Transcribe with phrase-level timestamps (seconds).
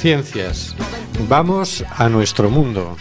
[0.00, 0.74] conciencias.
[1.28, 2.96] Vamos a nuestro mundo.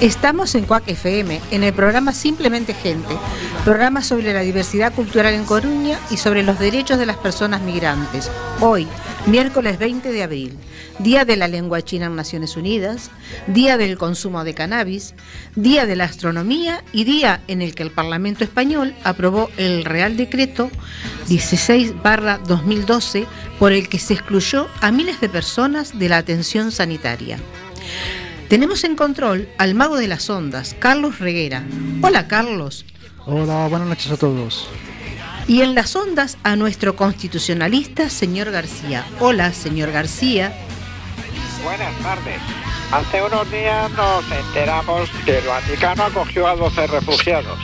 [0.00, 3.16] Estamos en Cuac FM, en el programa Simplemente Gente,
[3.64, 8.30] programa sobre la diversidad cultural en Coruña y sobre los derechos de las personas migrantes.
[8.60, 8.86] Hoy,
[9.26, 10.56] miércoles 20 de abril,
[11.00, 13.10] Día de la Lengua China en Naciones Unidas,
[13.48, 15.16] Día del Consumo de Cannabis,
[15.56, 20.16] Día de la Astronomía y día en el que el Parlamento Español aprobó el Real
[20.16, 20.70] Decreto
[21.28, 23.26] 16-2012
[23.58, 27.40] por el que se excluyó a miles de personas de la atención sanitaria.
[28.48, 31.64] Tenemos en control al mago de las ondas, Carlos Reguera.
[32.00, 32.86] Hola Carlos.
[33.26, 34.70] Hola, buenas noches a todos.
[35.46, 39.04] Y en las ondas a nuestro constitucionalista, señor García.
[39.20, 40.54] Hola, señor García.
[41.62, 42.40] Buenas tardes.
[42.90, 47.58] Hace unos días nos enteramos que el Vaticano acogió a 12 refugiados.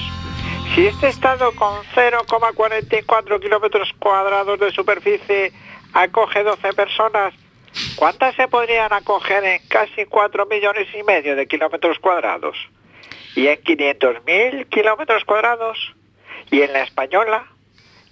[0.74, 5.50] Si este estado con 0,44 kilómetros cuadrados de superficie
[5.94, 7.32] acoge 12 personas,
[7.96, 12.56] ¿cuántas se podrían acoger en casi 4 millones y medio de kilómetros cuadrados?
[13.34, 15.78] ¿Y en 500.000 kilómetros cuadrados?
[16.50, 17.46] ¿Y en la española?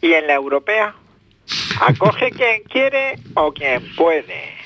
[0.01, 0.95] ¿Y en la europea?
[1.81, 4.57] ¿Acoge quien quiere o quien puede?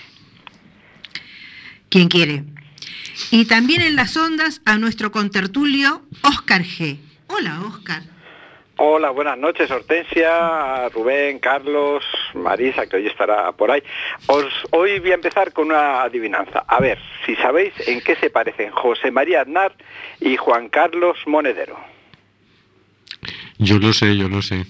[1.89, 2.45] Quien quiere.
[3.31, 6.99] Y también en las ondas a nuestro contertulio, Óscar G.
[7.29, 8.03] Hola, Óscar.
[8.79, 12.05] Hola, buenas noches, Hortensia, Rubén, Carlos,
[12.35, 13.83] Marisa, que hoy estará por ahí.
[14.27, 16.63] Os, hoy voy a empezar con una adivinanza.
[16.69, 19.75] A ver, si sabéis en qué se parecen José María Aznar
[20.21, 21.79] y Juan Carlos Monedero.
[23.57, 24.67] Yo lo sé, yo lo sé.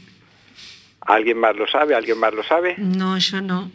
[1.01, 1.97] ¿Alguien más lo sabe?
[1.97, 2.77] ¿Alguien más lo sabe?
[2.79, 3.73] No, yo no.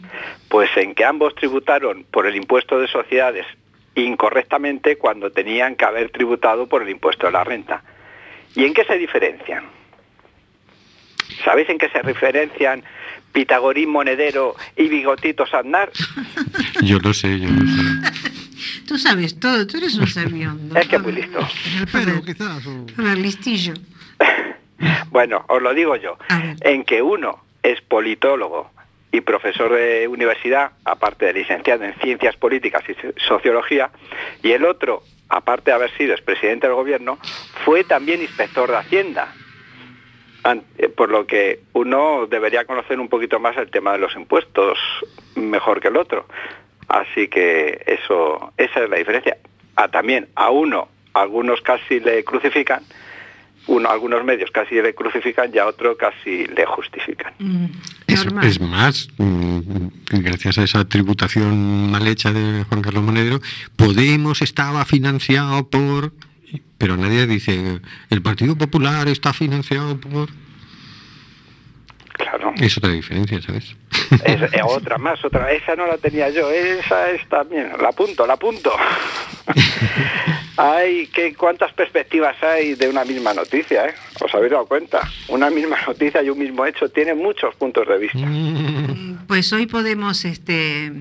[0.48, 3.44] Pues en que ambos tributaron por el impuesto de sociedades
[3.94, 7.82] incorrectamente cuando tenían que haber tributado por el impuesto de la renta.
[8.54, 9.81] ¿Y en qué se diferencian?
[11.44, 12.82] ¿Sabéis en qué se diferencian
[13.32, 15.90] Pitagorín Monedero y Bigotito Aznar?
[16.82, 18.32] Yo lo sé, yo lo sé.
[18.86, 20.78] Tú sabes todo, tú eres un sabiondo.
[20.78, 21.38] Es que muy listo.
[21.92, 22.64] Pero quizás.
[22.66, 23.74] o- listillo.
[25.10, 26.16] Bueno, os lo digo yo,
[26.62, 28.70] en que uno es politólogo
[29.12, 33.90] y profesor de universidad, aparte de licenciado en ciencias políticas y so- sociología,
[34.42, 37.18] y el otro, aparte de haber sido expresidente del gobierno,
[37.64, 39.32] fue también inspector de Hacienda.
[40.78, 44.78] Eh, Por lo que uno debería conocer un poquito más el tema de los impuestos
[45.36, 46.26] mejor que el otro.
[46.88, 49.36] Así que eso, esa es la diferencia.
[49.76, 52.82] Ah, también a uno, algunos casi le crucifican,
[53.68, 57.32] uno, algunos medios casi le crucifican y a otro casi le justifican.
[57.38, 57.66] Mm,
[58.08, 63.40] Es, es más, mm, gracias a esa tributación mal hecha de Juan Carlos Monedero,
[63.76, 66.12] Podemos estaba financiado por...
[66.78, 70.28] Pero nadie dice, el Partido Popular está financiado por...
[72.14, 72.52] Claro.
[72.60, 73.74] Es otra diferencia, ¿sabes?
[74.24, 75.50] Es, otra más, otra.
[75.52, 77.70] Esa no la tenía yo, esa es también.
[77.80, 78.70] La apunto, la apunto.
[80.56, 83.94] hay que cuántas perspectivas hay de una misma noticia, ¿eh?
[84.20, 85.00] Os habéis dado cuenta.
[85.28, 88.18] Una misma noticia y un mismo hecho tiene muchos puntos de vista.
[88.18, 90.92] Mm, Pues hoy podemos, este,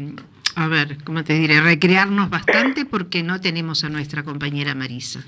[0.56, 1.62] a ver, ¿cómo te diré?
[1.62, 5.24] Recrearnos bastante porque no tenemos a nuestra compañera Marisa.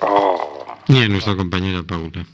[0.00, 2.24] Oh, Y a nuestra compañera Paula.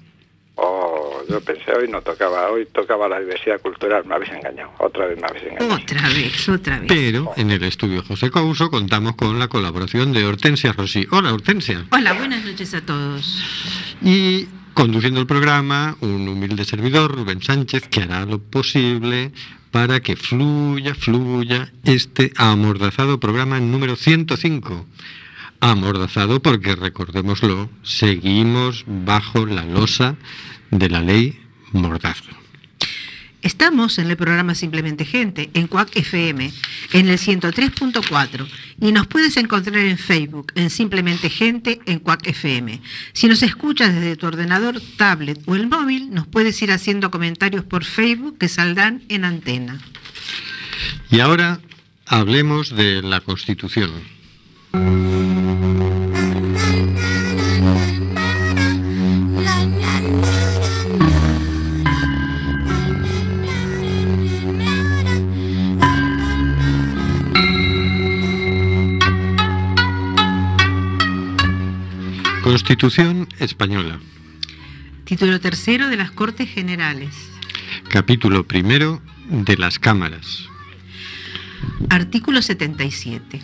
[0.57, 5.07] oh, yo pensé hoy no tocaba, hoy tocaba la diversidad cultural, me habéis engañado, otra
[5.07, 5.75] vez me habéis engañado.
[5.75, 6.89] Otra vez, otra vez.
[6.89, 11.07] Pero en el estudio José Couso contamos con la colaboración de Hortensia Rossi.
[11.11, 11.85] Hola, Hortensia.
[11.91, 13.45] Hola, buenas noches a todos.
[14.01, 19.33] Y conduciendo el programa, un humilde servidor, Rubén Sánchez, que hará lo posible
[19.71, 24.87] para que fluya, fluya este amordazado programa número 105.
[25.61, 30.17] Amordazado porque, recordémoslo, seguimos bajo la losa
[30.71, 31.39] de la ley
[31.73, 32.38] Mordaza.
[33.41, 36.53] Estamos en el programa Simplemente Gente, en Cuac FM,
[36.93, 38.49] en el 103.4,
[38.81, 42.81] y nos puedes encontrar en Facebook, en Simplemente Gente, en Cuac FM.
[43.13, 47.65] Si nos escuchas desde tu ordenador, tablet o el móvil, nos puedes ir haciendo comentarios
[47.65, 49.81] por Facebook que saldrán en antena.
[51.11, 51.61] Y ahora
[52.07, 53.93] hablemos de la Constitución.
[72.49, 74.01] Constitución española.
[75.05, 77.15] Título tercero de las Cortes Generales.
[77.91, 80.47] Capítulo primero de las cámaras.
[81.91, 83.43] Artículo 77.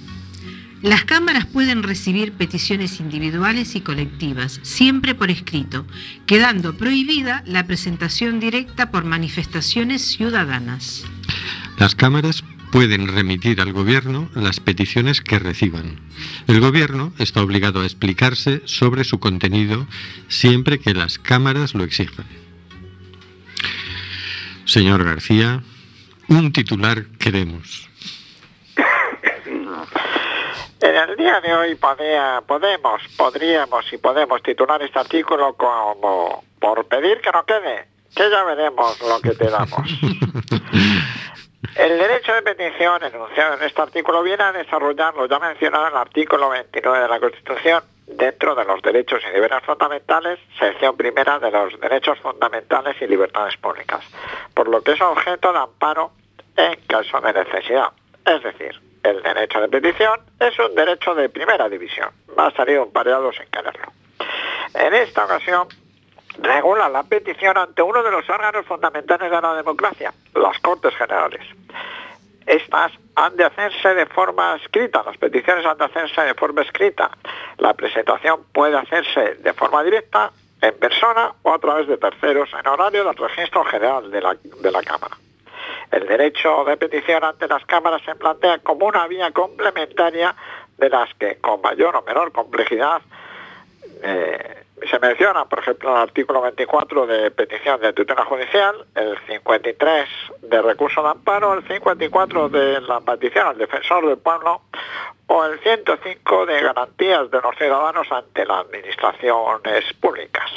[0.80, 5.86] Las cámaras pueden recibir peticiones individuales y colectivas, siempre por escrito,
[6.24, 11.04] quedando prohibida la presentación directa por manifestaciones ciudadanas.
[11.78, 12.42] Las cámaras
[12.74, 16.00] pueden remitir al Gobierno las peticiones que reciban.
[16.48, 19.86] El Gobierno está obligado a explicarse sobre su contenido
[20.26, 22.26] siempre que las cámaras lo exijan.
[24.64, 25.62] Señor García,
[26.26, 27.88] un titular queremos.
[30.80, 36.86] En el día de hoy podía, podemos, podríamos y podemos titular este artículo como por
[36.88, 39.88] pedir que no quede, que ya veremos lo que te damos.
[41.76, 45.92] El derecho de petición enunciado en este artículo viene a desarrollar lo ya mencionado en
[45.92, 51.40] el artículo 29 de la Constitución dentro de los derechos y deberes fundamentales, sección primera
[51.40, 54.04] de los derechos fundamentales y libertades públicas,
[54.54, 56.12] por lo que es objeto de amparo
[56.56, 57.88] en caso de necesidad.
[58.24, 62.10] Es decir, el derecho de petición es un derecho de primera división.
[62.38, 63.92] Va a salir un pareado sin quererlo.
[64.74, 65.66] En esta ocasión,
[66.38, 71.42] regula la petición ante uno de los órganos fundamentales de la democracia, las Cortes Generales.
[72.46, 77.10] Estas han de hacerse de forma escrita, las peticiones han de hacerse de forma escrita.
[77.58, 80.30] La presentación puede hacerse de forma directa,
[80.60, 84.70] en persona o a través de terceros en horario del registro general de la, de
[84.70, 85.16] la Cámara.
[85.90, 90.34] El derecho de petición ante las cámaras se plantea como una vía complementaria
[90.78, 93.02] de las que con mayor o menor complejidad
[94.02, 100.08] eh, se menciona, por ejemplo, el artículo 24 de petición de tutela judicial, el 53
[100.42, 104.62] de recurso de amparo, el 54 de la petición al defensor del pueblo
[105.26, 110.50] o el 105 de garantías de los ciudadanos ante las administraciones públicas.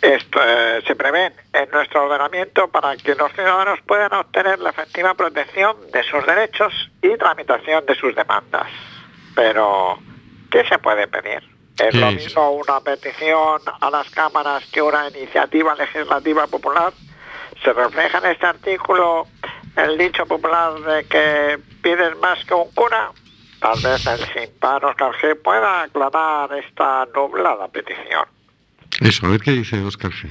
[0.00, 5.14] Esto, eh, se prevé en nuestro ordenamiento para que los ciudadanos puedan obtener la efectiva
[5.14, 8.68] protección de sus derechos y tramitación de sus demandas.
[9.34, 9.98] Pero,
[10.50, 11.42] ¿qué se puede pedir?
[11.78, 16.92] ¿Es lo mismo una petición a las cámaras que una iniciativa legislativa popular?
[17.64, 19.26] ¿Se refleja en este artículo
[19.76, 23.10] el dicho popular de que pides más que un cura?
[23.60, 28.26] Tal vez el simpar Oscar G pueda aclarar esta nublada petición.
[29.00, 30.30] Eso, a ver qué dice Oscar G.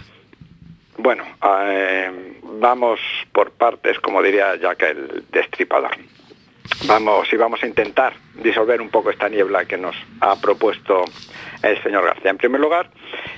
[0.97, 1.23] Bueno,
[1.63, 2.99] eh, vamos
[3.31, 5.97] por partes, como diría Jack el destripador
[6.87, 11.03] vamos y vamos a intentar disolver un poco esta niebla que nos ha propuesto
[11.63, 12.31] el señor García.
[12.31, 12.89] En primer lugar,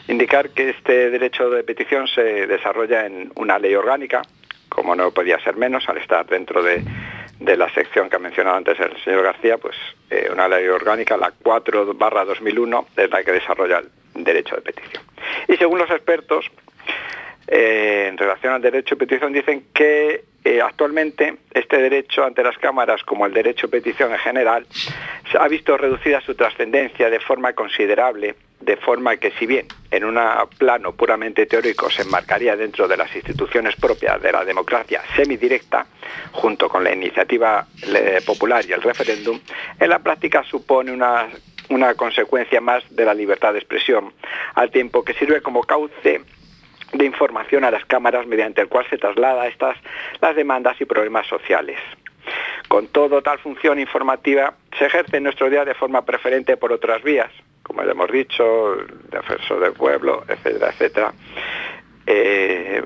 [0.07, 4.21] indicar que este derecho de petición se desarrolla en una ley orgánica,
[4.69, 6.83] como no podía ser menos al estar dentro de,
[7.39, 9.75] la sección que ha mencionado antes el señor García, pues
[10.09, 14.61] eh, una ley orgánica, la 4 barra 2001, es la que desarrolla el derecho de
[14.61, 15.03] petición.
[15.47, 16.49] Y según los expertos,
[17.47, 22.57] eh, en relación al derecho de petición dicen que eh, actualmente este derecho ante las
[22.57, 24.65] cámaras, como el derecho de petición en general,
[25.31, 30.03] se ha visto reducida su trascendencia de forma considerable, de forma que si bien en
[30.03, 30.19] un
[30.57, 35.85] plano puramente teórico se enmarcaría dentro de las instituciones propias de la democracia semidirecta,
[36.31, 37.65] junto con la iniciativa
[38.25, 39.39] popular y el referéndum,
[39.79, 41.27] en la práctica supone una
[41.69, 44.13] una consecuencia más de la libertad de expresión,
[44.55, 46.21] al tiempo que sirve como cauce
[46.93, 49.77] de información a las cámaras mediante el cual se traslada estas
[50.21, 51.79] las demandas y problemas sociales.
[52.67, 57.03] Con todo, tal función informativa se ejerce en nuestro día de forma preferente por otras
[57.03, 57.31] vías,
[57.61, 61.13] como ya hemos dicho, el defensor del pueblo, etcétera, etcétera.
[62.05, 62.83] Eh,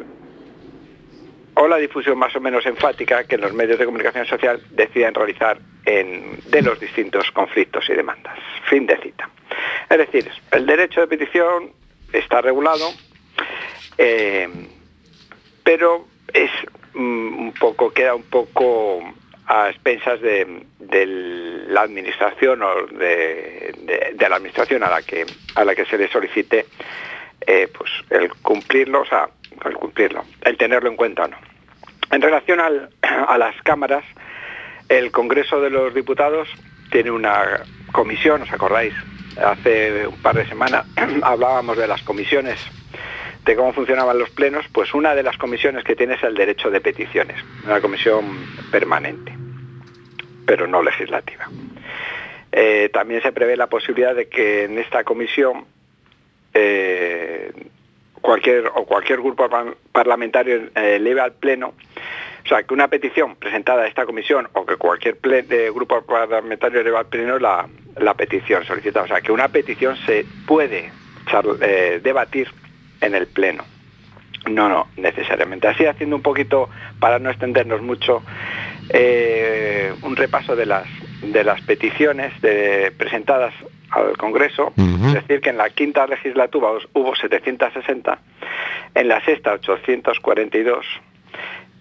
[1.60, 5.58] o la difusión más o menos enfática que los medios de comunicación social deciden realizar
[5.86, 8.38] en, de los distintos conflictos y demandas.
[8.70, 9.28] Fin de cita.
[9.90, 11.72] Es decir, el derecho de petición
[12.14, 12.92] está regulado
[13.98, 14.48] eh,
[15.63, 16.51] pero es
[16.94, 19.01] mm, un poco, queda un poco
[19.48, 20.66] a expensas de,
[21.70, 23.74] la administración o de,
[24.18, 25.25] la administración a la que
[25.56, 26.66] a la que se le solicite
[27.42, 31.38] eh, pues el cumplirlo, o el cumplirlo, el tenerlo en cuenta o no.
[32.12, 32.60] En relación
[33.01, 34.04] a las cámaras,
[34.89, 36.50] el Congreso de los Diputados
[36.92, 38.94] tiene una comisión, ¿os acordáis?
[39.44, 40.86] Hace un par de semanas
[41.24, 42.60] hablábamos de las comisiones
[43.48, 46.70] de cómo funcionaban los plenos, pues una de las comisiones que tiene es el derecho
[46.70, 48.25] de peticiones, una comisión
[48.70, 49.34] permanente,
[50.46, 51.48] pero no legislativa.
[52.51, 55.66] Eh, también se prevé la posibilidad de que en esta comisión
[56.54, 57.51] eh,
[58.20, 59.48] cualquier o cualquier grupo
[59.94, 61.74] parlamentario eh, eleve al pleno
[62.44, 65.18] O sea, que una petición presentada a esta comisión o que cualquier
[65.74, 67.68] grupo parlamentario eleva al pleno la,
[68.18, 69.06] petición solicitada.
[69.06, 70.92] O sea, que una petición se puede
[72.01, 72.50] debatir
[73.01, 73.63] en el pleno.
[74.50, 75.68] No, no, necesariamente.
[75.68, 78.24] Así haciendo un poquito, para no extendernos mucho,
[78.89, 80.86] eh, un repaso de las,
[81.22, 82.34] de las peticiones
[82.98, 83.54] presentadas
[83.89, 88.20] al Congreso, es decir, que en la quinta legislatura hubo 760,
[88.96, 90.86] en la sexta 842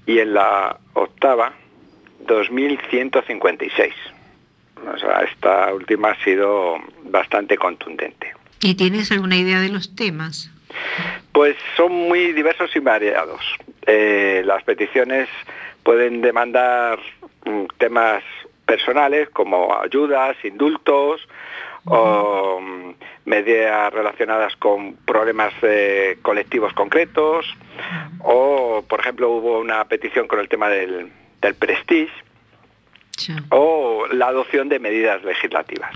[0.07, 1.53] y en la octava
[2.27, 3.93] 2156.
[4.95, 8.33] O sea, esta última ha sido bastante contundente.
[8.61, 10.51] ¿Y tienes alguna idea de los temas?
[11.33, 13.41] Pues son muy diversos y variados.
[13.87, 15.29] Eh, las peticiones
[15.83, 16.99] pueden demandar
[17.45, 18.23] mm, temas
[18.65, 21.27] personales como ayudas, indultos
[21.85, 22.95] o mm,
[23.27, 27.47] medidas relacionadas con problemas eh, colectivos concretos
[28.25, 32.13] o, por ejemplo, hubo una petición con el tema del, del prestige
[33.51, 35.93] o la adopción de medidas legislativas.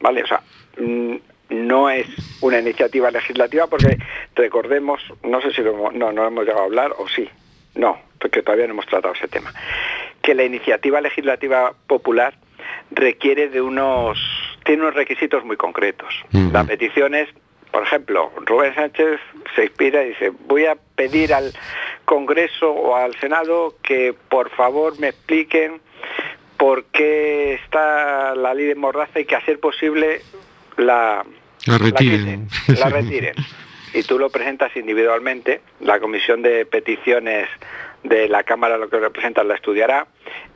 [0.00, 0.22] ¿Vale?
[0.22, 0.40] O sea,
[0.78, 1.16] mm,
[1.48, 2.06] no es
[2.40, 3.98] una iniciativa legislativa porque
[4.34, 7.28] recordemos, no sé si lo, no, no hemos llegado a hablar o sí,
[7.74, 9.52] no, porque todavía no hemos tratado ese tema,
[10.22, 12.34] que la iniciativa legislativa popular
[12.90, 14.18] requiere de unos,
[14.64, 16.14] tiene unos requisitos muy concretos.
[16.52, 17.28] La petición es,
[17.70, 19.20] por ejemplo, Rubén Sánchez
[19.54, 21.52] se inspira y dice, voy a pedir al
[22.04, 25.80] Congreso o al Senado que por favor me expliquen
[26.56, 30.22] por qué está la ley de Mordaza y que a ser posible
[30.78, 31.24] la,
[31.66, 32.48] la retiren.
[32.68, 33.34] La, retiren.
[33.94, 37.48] Y tú lo presentas individualmente, la comisión de peticiones
[38.02, 40.06] de la Cámara lo que representas la estudiará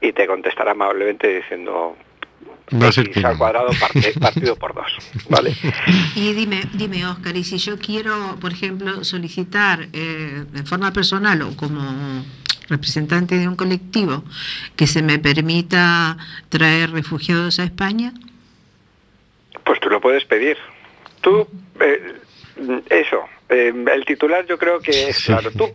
[0.01, 1.97] y te contestará amablemente diciendo
[2.81, 3.69] Va a ser que al cuadrado
[4.21, 4.93] partido por dos,
[5.29, 5.55] ¿vale?
[6.15, 11.43] Y dime, dime, Oscar, y si yo quiero, por ejemplo, solicitar eh, de forma personal
[11.43, 12.25] o como
[12.69, 14.25] representante de un colectivo
[14.77, 16.17] que se me permita
[16.49, 18.15] traer refugiados a España?
[20.03, 20.59] Puedes pedir.
[21.23, 21.47] Tú,
[21.81, 22.15] eh,
[22.91, 25.51] eso, eh, el titular yo creo que es claro.
[25.53, 25.73] Tú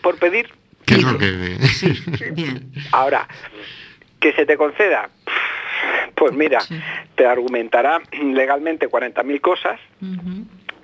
[0.00, 0.48] por pedir...
[2.32, 2.72] bien.
[2.92, 3.26] Ahora,
[4.20, 5.10] que se te conceda,
[6.14, 6.60] pues mira,
[7.14, 9.80] te argumentará legalmente 40.000 cosas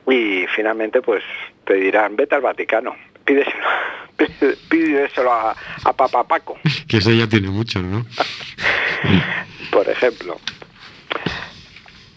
[0.09, 1.23] y finalmente pues
[1.65, 3.67] te dirán, vete al Vaticano, pídeselo,
[4.69, 5.55] pídeselo a,
[5.85, 6.59] a Papa Paco.
[6.89, 8.05] Que ese ya tiene mucho, ¿no?
[9.71, 10.41] Por ejemplo.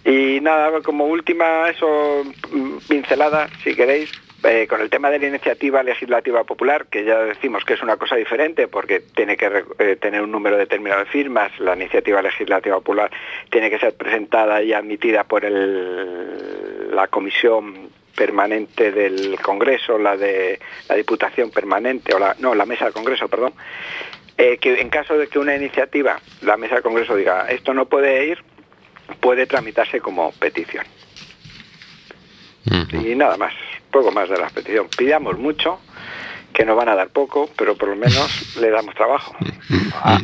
[0.05, 4.11] Y nada, como última eso mm, pincelada, si queréis,
[4.43, 7.95] eh, con el tema de la iniciativa legislativa popular, que ya decimos que es una
[7.95, 12.75] cosa diferente porque tiene que eh, tener un número determinado de firmas, la iniciativa legislativa
[12.75, 13.09] popular
[13.49, 20.59] tiene que ser presentada y admitida por el, la comisión permanente del Congreso, la de
[20.89, 23.53] la Diputación permanente, o la, no, la mesa del Congreso, perdón,
[24.37, 27.85] eh, que en caso de que una iniciativa, la mesa del Congreso diga, esto no
[27.85, 28.43] puede ir,
[29.15, 30.85] puede tramitarse como petición.
[32.91, 33.53] Y nada más,
[33.91, 34.87] poco más de la petición.
[34.97, 35.79] Pidamos mucho,
[36.53, 39.35] que nos van a dar poco, pero por lo menos le damos trabajo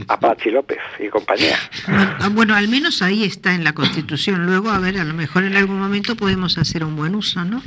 [0.08, 1.58] a, Pachi López y compañía.
[1.88, 4.46] Ah, bueno, al menos ahí está en la Constitución.
[4.46, 7.62] Luego, a ver, a lo mejor en algún momento podemos hacer un buen uso, ¿no?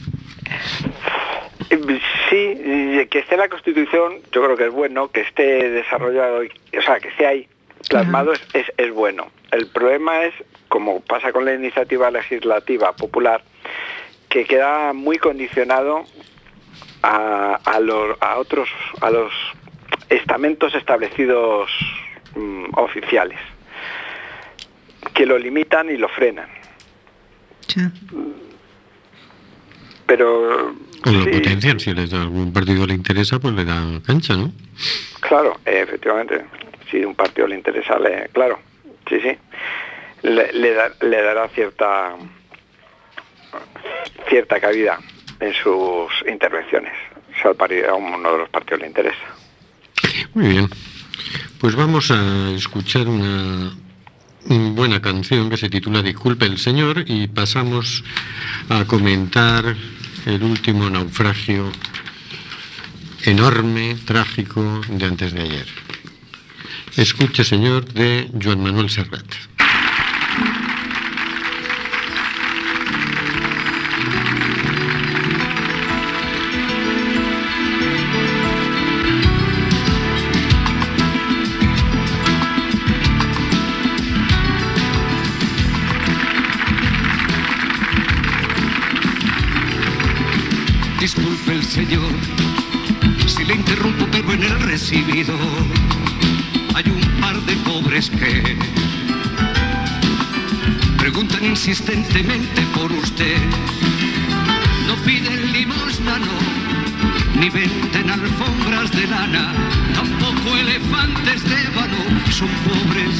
[2.31, 2.55] Sí,
[3.11, 6.99] que esté en la Constitución, yo creo que es bueno, que esté desarrollado, o sea,
[6.99, 7.49] que esté ahí
[7.89, 9.29] plasmado es, es bueno.
[9.51, 10.35] El problema es
[10.69, 13.43] como pasa con la iniciativa legislativa popular,
[14.31, 16.07] que queda muy condicionado
[17.03, 18.71] a, los, a otros,
[19.03, 19.33] a los
[20.09, 21.71] estamentos establecidos
[22.35, 23.39] mm, oficiales,
[25.12, 26.49] que lo limitan y lo frenan.
[30.07, 30.75] Pero
[31.05, 34.53] o lo potencian, si les da algún partido le interesa, pues le dan cancha, ¿no?
[35.21, 36.45] Claro, efectivamente.
[36.93, 38.61] Si un partido le interesa, le, claro,
[39.09, 39.37] sí, sí
[40.23, 40.75] le,
[41.23, 42.17] dará cierta
[44.29, 44.99] cierta cabida
[45.41, 46.93] en sus intervenciones.
[47.41, 49.19] Si a uno de los partidos le interesa.
[50.35, 50.69] Muy bien.
[51.61, 53.73] Pues vamos a escuchar una
[54.47, 58.05] buena canción que se titula Disculpe el Señor y pasamos
[58.69, 59.77] a comentar
[60.27, 61.71] el último naufragio
[63.25, 65.82] enorme, trágico de antes de ayer.
[66.97, 69.25] Escuche, Señor, de Joan Manuel Serrat.
[91.01, 92.13] Disculpe el Señor
[93.27, 95.39] si le interrumpo, pero en el recibidor
[96.75, 98.57] hay un par de pobres que
[100.97, 103.37] preguntan insistentemente por usted.
[104.87, 109.52] No piden limosna, no, ni venden alfombras de lana,
[109.95, 112.02] tampoco elefantes de ébano.
[112.31, 113.14] Son pobres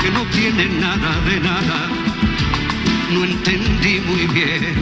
[0.00, 1.88] que no tienen nada de nada.
[3.12, 4.74] No entendí muy bien,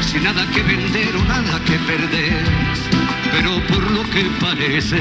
[0.00, 2.44] sin nada que vender o nada que perder,
[3.32, 5.00] pero por lo que parece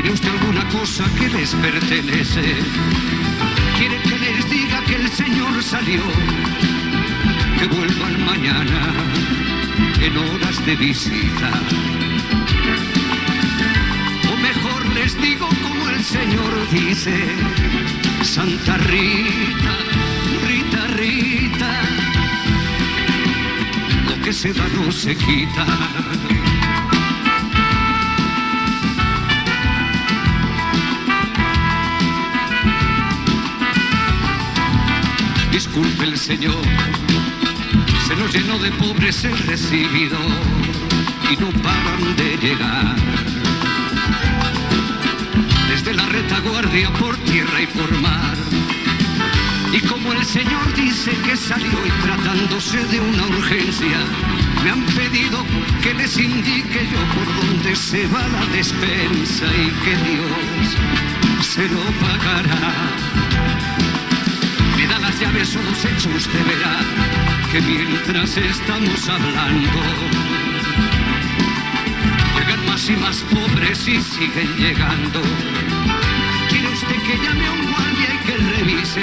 [0.00, 2.54] ¿Tiene usted alguna cosa que les pertenece?
[3.78, 6.00] ¿Quiere que les diga que el Señor salió?
[7.58, 8.94] Que vuelvan mañana
[10.00, 11.50] en horas de visita.
[14.32, 17.16] O mejor les digo como el Señor dice,
[18.22, 19.74] Santa Rita,
[20.46, 21.72] Rita, Rita,
[24.08, 25.66] lo que se da no se quita.
[35.58, 36.62] Disculpe el Señor,
[38.06, 40.16] se nos llenó de pobres el recibido
[41.32, 42.94] y no paran de llegar.
[45.68, 48.36] Desde la retaguardia por tierra y por mar.
[49.72, 53.98] Y como el Señor dice que salió y tratándose de una urgencia,
[54.62, 55.44] me han pedido
[55.82, 61.82] que les indique yo por dónde se va la despensa y que Dios se lo
[62.00, 63.27] pagará
[65.18, 66.78] las llaves los hechos, usted verá
[67.50, 69.80] que mientras estamos hablando,
[72.36, 75.22] llegan más y más pobres y siguen llegando.
[76.48, 79.02] ¿Quiere usted que llame a un guardia y que revise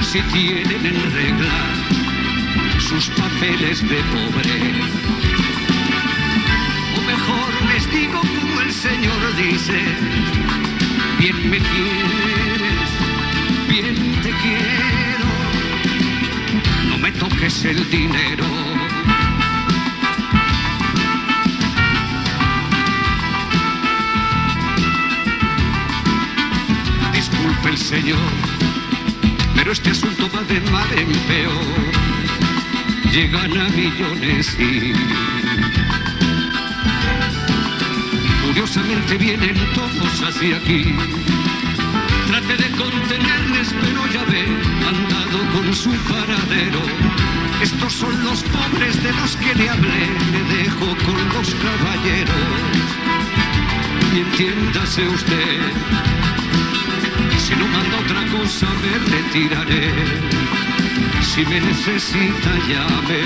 [0.00, 1.58] si tienen en regla
[2.78, 4.56] sus papeles de pobre?
[6.96, 9.80] O mejor les digo como el Señor dice,
[11.18, 12.88] bien me quieres,
[13.68, 15.41] bien te quiero,
[17.02, 18.44] me toques el dinero.
[27.12, 28.18] Disculpe el Señor,
[29.56, 32.02] pero este asunto va de mal en peor.
[33.12, 34.92] Llegan a millones y
[38.46, 40.94] curiosamente vienen todos hacia aquí.
[42.26, 44.44] Trate de contenerles, pero ya ve,
[44.86, 46.82] han dado con su paradero.
[47.62, 52.62] Estos son los pobres de los que le hablé, le dejo con los caballeros.
[54.14, 55.60] Y entiéndase usted,
[57.38, 59.92] si no manda otra cosa me retiraré.
[61.22, 63.22] Si me necesita llame,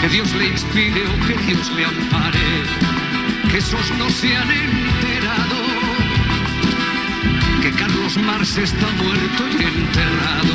[0.00, 2.50] que Dios le inspire o que Dios le ampare,
[3.50, 4.93] que esos no se han enterado que
[7.78, 10.54] Carlos Marx está muerto y enterrado.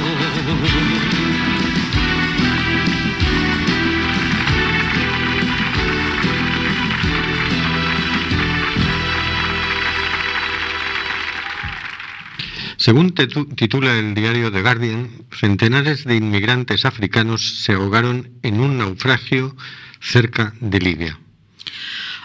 [12.77, 18.77] Según titu- titula el diario The Guardian, centenares de inmigrantes africanos se ahogaron en un
[18.77, 19.55] naufragio
[19.99, 21.19] cerca de Libia.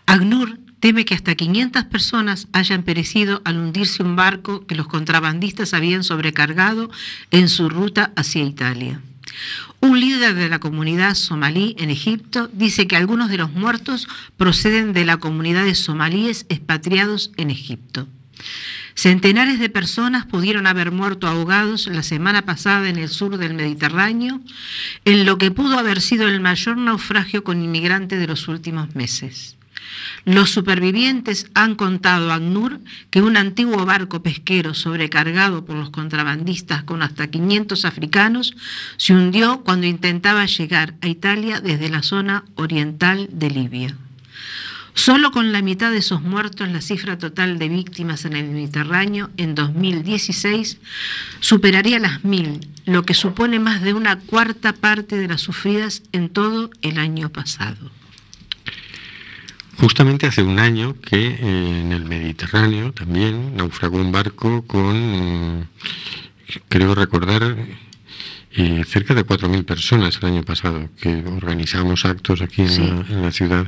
[0.07, 5.73] ACNUR teme que hasta 500 personas hayan perecido al hundirse un barco que los contrabandistas
[5.73, 6.91] habían sobrecargado
[7.31, 9.01] en su ruta hacia Italia.
[9.81, 14.93] Un líder de la comunidad somalí en Egipto dice que algunos de los muertos proceden
[14.93, 18.07] de la comunidad de somalíes expatriados en Egipto.
[18.95, 24.39] Centenares de personas pudieron haber muerto ahogados la semana pasada en el sur del Mediterráneo,
[25.07, 29.57] en lo que pudo haber sido el mayor naufragio con inmigrantes de los últimos meses.
[30.25, 32.81] Los supervivientes han contado a ACNUR
[33.11, 38.55] que un antiguo barco pesquero sobrecargado por los contrabandistas con hasta 500 africanos
[38.97, 43.97] se hundió cuando intentaba llegar a Italia desde la zona oriental de Libia.
[44.95, 49.29] Solo con la mitad de esos muertos, la cifra total de víctimas en el Mediterráneo
[49.37, 50.79] en 2016
[51.41, 56.29] superaría las mil, lo que supone más de una cuarta parte de las sufridas en
[56.29, 57.91] todo el año pasado.
[59.79, 65.65] Justamente hace un año que eh, en el Mediterráneo también naufragó un barco con, eh,
[66.69, 67.57] creo recordar,
[68.57, 72.81] eh, cerca de 4.000 personas el año pasado, que organizamos actos aquí en, Sí.
[72.83, 73.67] la, en la ciudad.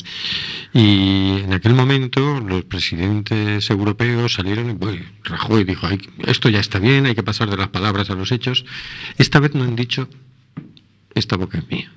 [0.73, 6.61] Y en aquel momento los presidentes europeos salieron y bueno, Rajoy dijo, "Ay, esto ya
[6.61, 8.65] está bien, hay que pasar de las palabras a los hechos.
[9.19, 10.09] Esta vez no han dicho,
[11.15, 11.91] esta boca es mía.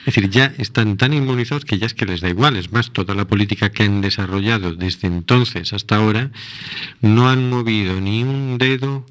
[0.00, 2.56] Es decir, ya están tan inmunizados que ya es que les da igual.
[2.56, 6.30] Es más, toda la política que han desarrollado desde entonces hasta ahora
[7.00, 9.06] no han movido ni un dedo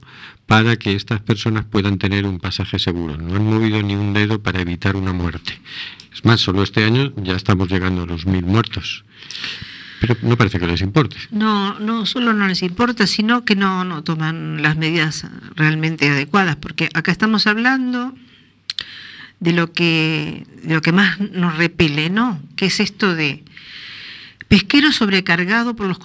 [0.47, 3.17] para que estas personas puedan tener un pasaje seguro.
[3.17, 5.61] No han movido ni un dedo para evitar una muerte.
[6.13, 9.05] Es más, solo este año ya estamos llegando a los mil muertos.
[10.01, 11.15] Pero no parece que les importe.
[11.29, 16.57] No, no solo no les importa, sino que no, no toman las medidas realmente adecuadas,
[16.57, 18.13] porque acá estamos hablando
[19.41, 22.41] de lo que, de lo que más nos repele, ¿no?
[22.55, 23.43] Que es esto de
[24.47, 25.99] pesquero sobrecargado por los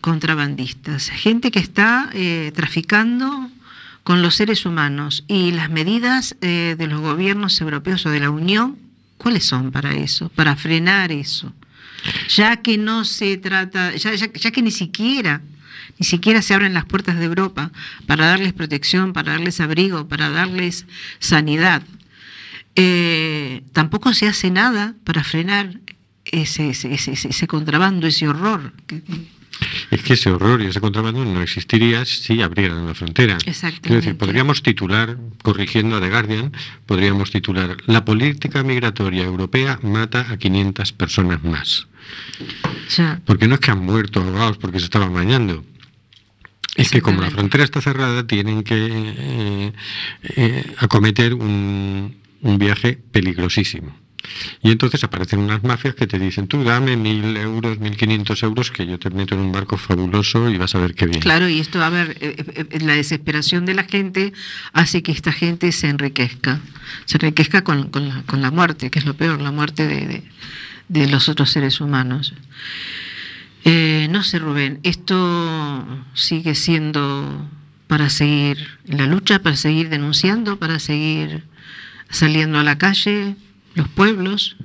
[0.00, 3.50] contrabandistas, gente que está eh, traficando
[4.04, 8.30] con los seres humanos y las medidas eh, de los gobiernos europeos o de la
[8.30, 8.78] Unión,
[9.18, 10.28] ¿cuáles son para eso?
[10.28, 11.52] Para frenar eso
[12.28, 15.40] ya que no se trata, ya, ya, que ni siquiera
[15.98, 17.70] ni siquiera se abren las puertas de Europa
[18.06, 20.86] para darles protección, para darles abrigo, para darles
[21.20, 21.82] sanidad.
[22.76, 25.80] Eh, tampoco se hace nada para frenar
[26.24, 28.72] ese, ese, ese, contrabando, ese horror.
[29.90, 33.38] Es que ese horror y ese contrabando no existiría si abrieran la frontera.
[33.46, 33.88] Exactamente.
[33.88, 36.52] Es decir, podríamos titular, corrigiendo a The Guardian,
[36.86, 41.86] podríamos titular, la política migratoria europea mata a 500 personas más.
[43.24, 45.64] Porque no es que han muerto ahogados porque se estaban bañando.
[46.76, 49.72] Es que como la frontera está cerrada, tienen que eh,
[50.36, 52.16] eh, acometer un,
[52.58, 53.98] viaje peligrosísimo.
[54.62, 58.70] Y entonces aparecen unas mafias que te dicen, tú dame mil euros, mil quinientos euros,
[58.70, 61.20] que yo te meto en un barco fabuloso y vas a ver qué bien.
[61.20, 64.32] Claro, y esto, a ver, eh, la desesperación de la gente
[64.72, 66.60] hace que esta gente se enriquezca.
[67.04, 70.22] Se enriquezca con, la, muerte, que es lo peor, la muerte de
[70.88, 72.34] de los otros seres humanos.
[73.64, 77.48] Eh, no sé, Rubén, esto sigue siendo
[77.86, 81.44] para seguir la lucha, para seguir denunciando, para seguir
[82.10, 83.36] saliendo a la calle,
[83.74, 84.56] los pueblos,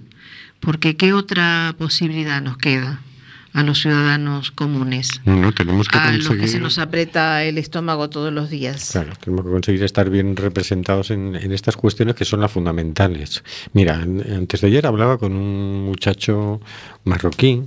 [0.59, 3.01] porque ¿qué otra posibilidad nos queda?
[3.53, 5.21] a los ciudadanos comunes.
[5.25, 8.91] No, tenemos que a los que se nos aprieta el estómago todos los días.
[8.91, 13.43] Claro, tenemos que conseguir estar bien representados en, estas cuestiones que son las fundamentales.
[13.73, 16.61] Mira, antes de ayer hablaba con un muchacho
[17.03, 17.63] marroquí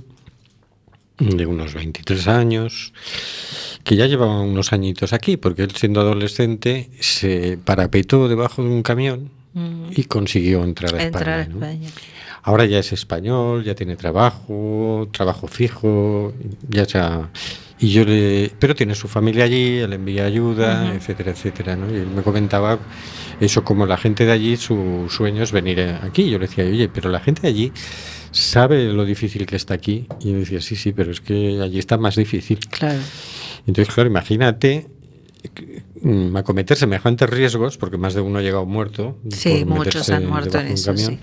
[1.19, 2.93] de unos 23 años
[3.83, 8.81] que ya llevaba unos añitos aquí, porque él siendo adolescente se parapetó debajo de un
[8.81, 9.91] camión mm.
[9.95, 11.41] y consiguió entrar a España.
[11.41, 11.89] España.
[12.43, 16.33] Ahora ya es español, ya tiene trabajo, trabajo fijo,
[16.69, 17.29] ya sea
[17.83, 21.91] y yo le, pero tiene su familia allí, él envía ayuda, etcétera, etcétera, ¿no?
[21.91, 22.79] Y él me comentaba
[23.41, 26.29] eso como la gente de allí, su sueño es venir aquí.
[26.29, 27.73] Yo le decía, oye, pero la gente de allí
[28.31, 30.07] sabe lo difícil que está aquí.
[30.21, 32.59] Y yo decía, sí, sí, pero es que allí está más difícil.
[32.69, 32.99] Claro.
[33.67, 34.87] Entonces, claro, imagínate
[36.35, 39.17] acometer semejantes riesgos, porque más de uno ha llegado muerto.
[39.29, 41.19] Sí, muchos han muerto en eso, sí.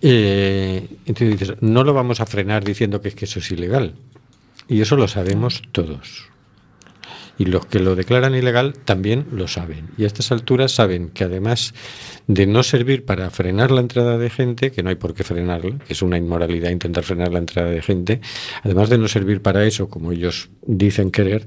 [0.00, 3.94] Eh, entonces dices, no lo vamos a frenar diciendo que, es que eso es ilegal.
[4.68, 6.31] Y eso lo sabemos todos.
[7.38, 9.88] Y los que lo declaran ilegal también lo saben.
[9.96, 11.74] Y a estas alturas saben que además
[12.26, 15.78] de no servir para frenar la entrada de gente, que no hay por qué frenarla,
[15.78, 18.20] que es una inmoralidad intentar frenar la entrada de gente,
[18.62, 21.46] además de no servir para eso, como ellos dicen querer,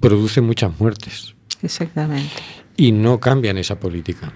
[0.00, 1.34] produce muchas muertes.
[1.62, 2.42] Exactamente.
[2.76, 4.32] Y no cambian esa política.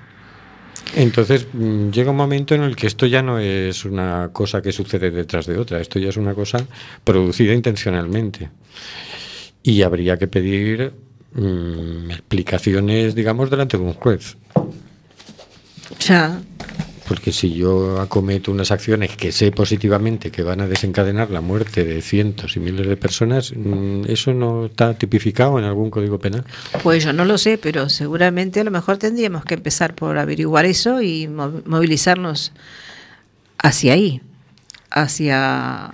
[0.97, 4.73] Entonces mm, llega un momento en el que esto ya no es una cosa que
[4.73, 6.67] sucede detrás de otra, esto ya es una cosa
[7.05, 8.51] producida intencionalmente.
[9.63, 10.93] Y habría que pedir
[11.33, 14.37] mm, explicaciones, digamos, delante de un juez.
[16.07, 16.41] Ya.
[17.11, 21.85] Porque si yo acometo unas acciones que sé positivamente que van a desencadenar la muerte
[21.85, 26.45] de cientos y miles de personas, mm, ¿eso no está tipificado en algún código penal?
[26.85, 30.67] Pues yo no lo sé, pero seguramente a lo mejor tendríamos que empezar por averiguar
[30.67, 32.53] eso y movilizarnos
[33.59, 34.21] hacia ahí,
[34.91, 35.91] hacia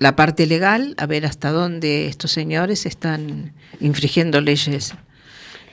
[0.00, 4.94] la parte legal, a ver hasta dónde estos señores están infringiendo leyes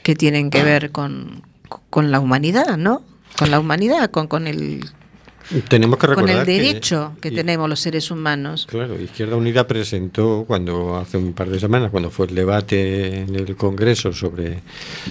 [0.04, 1.44] que tienen que ver con,
[1.90, 3.02] con la humanidad, ¿no?
[3.38, 4.84] con la humanidad, con, con el
[5.68, 8.68] tenemos que recordar con el derecho que, tenemos los seres humanos.
[8.70, 13.36] Claro, Izquierda Unida presentó cuando hace un par de semanas, cuando fue el debate en
[13.36, 14.62] el Congreso sobre,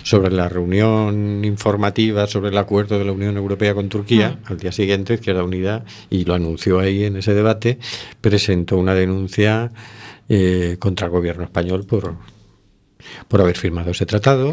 [0.03, 4.53] sobre la reunión informativa sobre el acuerdo de la Unión Europea con Turquía, mm.
[4.53, 7.79] al día siguiente Izquierda Unida, y lo anunció ahí en ese debate,
[8.21, 9.73] presentó una denuncia
[10.29, 12.15] eh, contra el gobierno español por,
[13.29, 14.53] por haber firmado ese tratado.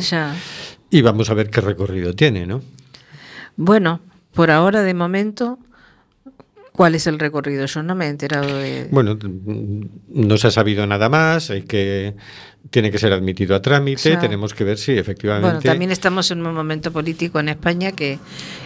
[0.89, 2.62] Y vamos a ver qué recorrido tiene, ¿no?
[3.56, 4.00] Bueno,
[4.34, 5.60] por ahora, de momento,
[6.74, 7.66] ¿cuál es el recorrido?
[7.66, 8.88] Yo no me he enterado de...
[8.92, 9.18] Bueno,
[10.10, 12.16] no se ha sabido nada más, hay que
[12.70, 15.46] tiene que ser admitido a trámite, tenemos que ver si efectivamente...
[15.48, 18.20] Bueno, también estamos en un momento político en España que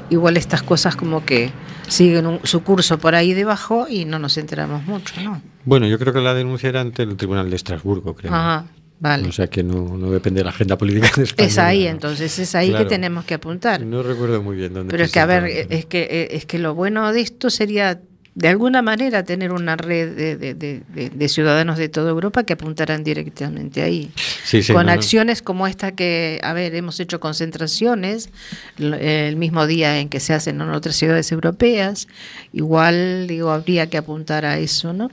[0.10, 1.52] igual estas cosas como que
[1.88, 5.42] siguen un- su curso por ahí debajo y no nos enteramos mucho, ¿no?
[5.66, 8.34] Bueno, yo creo que la denuncia era ante el Tribunal de Estrasburgo, creo.
[8.34, 8.66] Ajá,
[9.00, 9.28] vale.
[9.28, 11.48] O sea que no, no depende de la agenda política de España.
[11.50, 12.86] Es ahí entonces, es ahí Claro.
[12.86, 13.82] que tenemos que apuntar.
[13.82, 14.92] No recuerdo muy bien dónde.
[14.92, 18.00] Pero es que, a ver, es que, eh, es que lo bueno de esto sería,
[18.36, 22.44] de alguna manera, tener una red de, de- de- de- de ciudadanos de toda Europa
[22.44, 24.12] que apuntaran directamente ahí.
[24.44, 25.00] Sí, sí, con no, no.
[25.00, 28.30] acciones como esta que, a ver, hemos hecho concentraciones
[28.78, 32.08] el mismo día en que se hacen en otras ciudades europeas.
[32.54, 35.10] Igual, digo, habría que apuntar a eso, ¿no?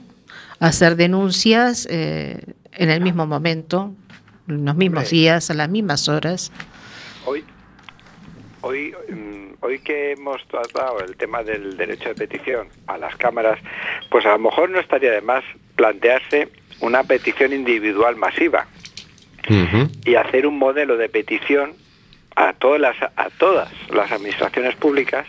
[0.59, 2.39] Hacer denuncias eh,
[2.77, 3.93] en el mismo momento,
[4.47, 6.51] en los mismos días, a las mismas horas.
[7.25, 7.43] Hoy,
[8.61, 13.59] hoy, mm, hoy que hemos tratado el tema del derecho de petición a las cámaras,
[14.09, 15.43] pues a lo mejor no estaría de más
[15.75, 16.49] plantearse
[16.81, 18.67] una petición individual masiva
[20.05, 21.73] y hacer un modelo de petición
[22.35, 25.27] a todas las, a todas las administraciones públicas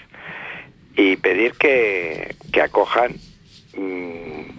[0.96, 3.12] y pedir que, que acojan
[3.76, 4.55] mm,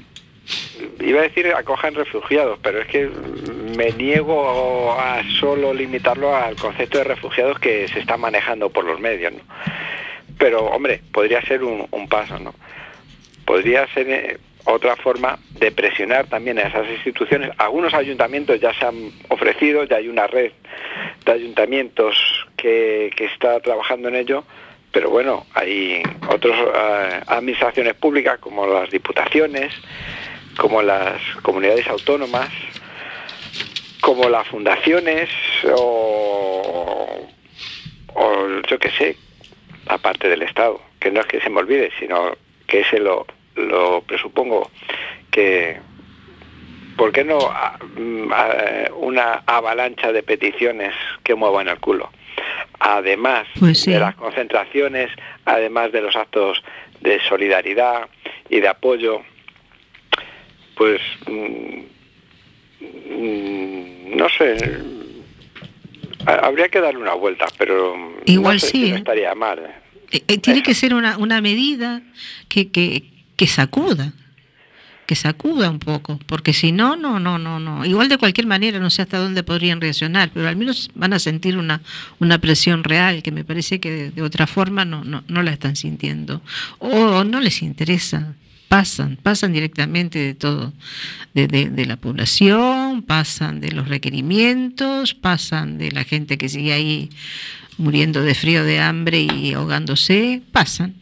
[0.99, 3.09] iba a decir acojan refugiados pero es que
[3.75, 8.99] me niego a solo limitarlo al concepto de refugiados que se está manejando por los
[8.99, 9.41] medios ¿no?
[10.37, 12.53] pero hombre podría ser un, paso no
[13.45, 17.51] podría ser eh, otra forma de presionar también a esas instituciones.
[17.57, 20.51] Algunos ayuntamientos ya se han ofrecido, ya hay una red
[21.25, 22.17] de ayuntamientos
[22.57, 24.43] que, que está trabajando en ello,
[24.91, 26.55] pero bueno, hay otras
[27.27, 29.73] administraciones públicas como las diputaciones,
[30.57, 32.49] como las comunidades autónomas,
[34.01, 35.29] como las fundaciones
[35.75, 37.27] o,
[38.13, 39.17] o yo qué sé,
[39.87, 42.35] aparte del Estado, que no es que se me olvide, sino
[42.67, 44.69] que ese lo, lo presupongo
[45.31, 45.79] que
[46.97, 50.93] ¿por qué no a- mm, a- una avalancha de peticiones
[51.23, 52.09] que muevan el culo?
[52.79, 53.91] Además Pues sí.
[53.91, 55.09] de las concentraciones,
[55.45, 56.63] además de los actos
[57.01, 58.07] de solidaridad
[58.49, 59.21] y de apoyo,
[60.77, 61.79] pues mm,
[62.81, 64.57] mm, no sé,
[66.25, 68.99] ha- habría que darle una vuelta, pero Igual no sé sí, si no ¿eh?
[68.99, 69.59] estaría mal.
[69.59, 70.21] ¿eh?
[70.27, 72.01] Eh, tiene que ser una, una medida
[72.47, 73.03] que, que,
[73.35, 74.13] que sacuda,
[75.05, 77.85] que sacuda un poco, porque si no, no, no, no, no.
[77.85, 81.19] Igual de cualquier manera, no sé hasta dónde podrían reaccionar, pero al menos van a
[81.19, 81.81] sentir una,
[82.19, 85.51] una presión real, que me parece que de, de otra forma no, no, no la
[85.51, 86.41] están sintiendo.
[86.79, 88.33] O no les interesa.
[88.67, 90.73] Pasan, pasan directamente de todo,
[91.33, 97.09] de, la población, pasan de los requerimientos, pasan de la gente que sigue ahí
[97.77, 100.95] muriendo de frío, de hambre y ahogándose, pasan.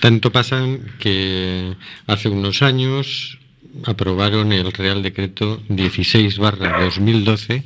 [0.00, 1.74] Tanto pasan que
[2.06, 3.38] hace unos años
[3.84, 7.64] aprobaron el Real Decreto 16 2012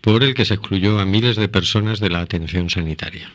[0.00, 3.30] por el que se excluyó a miles de personas de la atención sanitaria.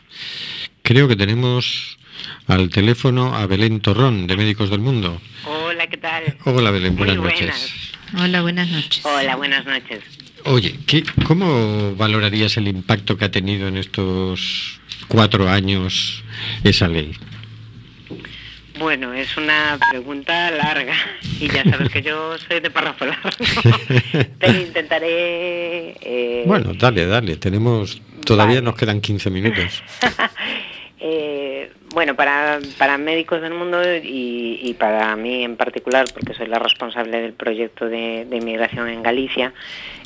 [0.82, 1.98] Creo que tenemos
[2.46, 5.20] al teléfono a Belén Torrón, de Médicos del Mundo.
[5.46, 6.36] Hola, ¿qué tal?
[6.44, 7.40] Hola Belén, buenas buenas.
[7.40, 7.92] noches.
[8.18, 9.04] Hola, buenas noches.
[9.04, 10.00] Hola, buenas noches.
[10.44, 16.22] Oye, ¿qué, ¿cómo valorarías el impacto que ha tenido en estos cuatro años
[16.64, 17.12] esa ley?
[18.78, 20.94] Bueno, es una pregunta larga
[21.38, 23.28] y ya sabes que yo soy de párrafo largo,
[24.40, 25.94] pero intentaré...
[26.00, 28.64] eh, Bueno, dale, dale, tenemos, todavía Vale.
[28.64, 29.82] nos quedan 15 minutos.
[31.00, 36.46] eh, bueno, para, para médicos del mundo y, y para mí en particular, porque soy
[36.46, 39.52] la responsable del proyecto de, inmigración en Galicia,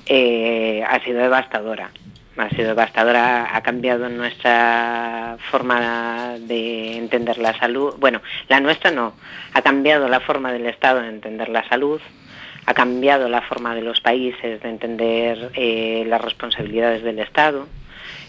[0.07, 1.91] eh, ha sido devastadora.
[2.37, 7.95] Ha sido devastadora, ha cambiado nuestra forma de entender la salud.
[7.99, 9.15] Bueno, la nuestra no,
[9.55, 12.01] ha cambiado la forma del Estado de entender la salud,
[12.67, 17.69] ha cambiado la forma de los países de entender eh, las responsabilidades del Estado.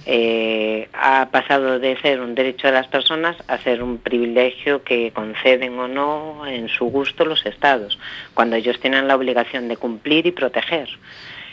[0.10, 5.12] Eh, ha pasado de ser un derecho de las personas a ser un privilegio que
[5.12, 8.00] conceden o no en su gusto los estados,
[8.34, 10.88] cuando ellos tienen la obligación de cumplir y proteger.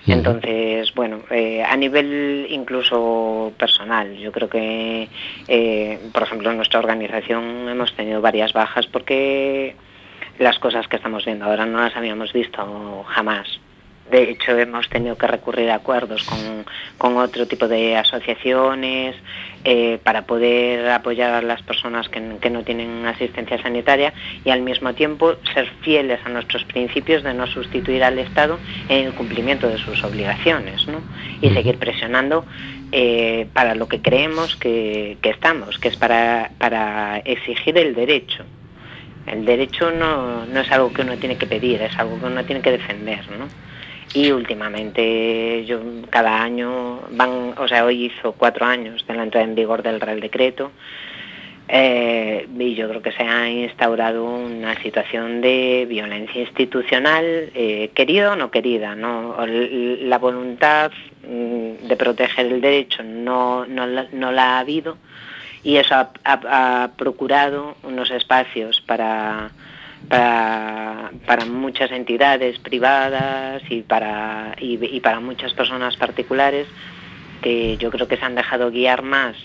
[0.06, 5.08] Entonces, bueno, eh, a nivel incluso personal, yo creo que,
[5.48, 9.74] eh, por ejemplo, en nuestra organización hemos tenido varias bajas porque
[10.38, 13.58] las cosas que estamos viendo ahora no las habíamos visto jamás.
[14.10, 16.66] De hecho, hemos tenido que recurrir a acuerdos con,
[16.98, 19.16] con otro tipo de asociaciones
[19.64, 24.12] eh, para poder apoyar a las personas que, que no tienen asistencia sanitaria
[24.44, 28.58] y al mismo tiempo ser fieles a nuestros principios de no sustituir al Estado
[28.90, 31.00] en el cumplimiento de sus obligaciones ¿no?
[31.40, 32.44] y seguir presionando
[32.92, 38.44] eh, para lo que creemos que, que estamos, que es para, para exigir el derecho.
[39.26, 42.44] El derecho no, no es algo que uno tiene que pedir, es algo que uno
[42.44, 43.24] tiene que defender.
[43.30, 43.48] ¿no?
[44.14, 49.44] Y últimamente yo cada año van, o sea, hoy hizo cuatro años de la entrada
[49.44, 50.70] en vigor del Real Decreto
[51.66, 57.24] eh, y yo creo que se ha instaurado una situación de violencia institucional,
[57.54, 59.36] eh, querida o no querida, ¿no?
[59.46, 60.92] La voluntad
[61.26, 64.98] mm, de proteger el derecho no, no, la, ha habido
[65.62, 69.50] y eso ha, procurado unos espacios para,
[70.08, 71.10] para,
[71.46, 76.66] muchas entidades privadas y para, y para muchas personas particulares
[77.42, 79.36] que yo creo que se han dejado guiar más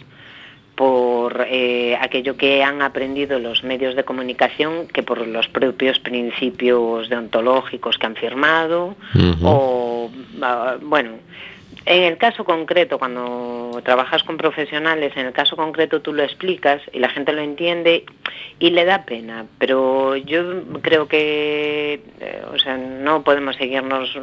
[0.80, 7.10] por eh, aquello que han aprendido los medios de comunicación que por los propios principios
[7.10, 8.96] deontológicos que han firmado
[9.44, 10.10] o
[10.42, 11.16] ah, bueno
[11.90, 16.84] en el caso concreto cuando trabajas con profesionales en el caso concreto tú lo explicas
[16.94, 18.06] y la gente lo entiende
[18.60, 19.48] y le da pena.
[19.58, 24.16] Pero yo creo que eh, o sea no podemos seguirnos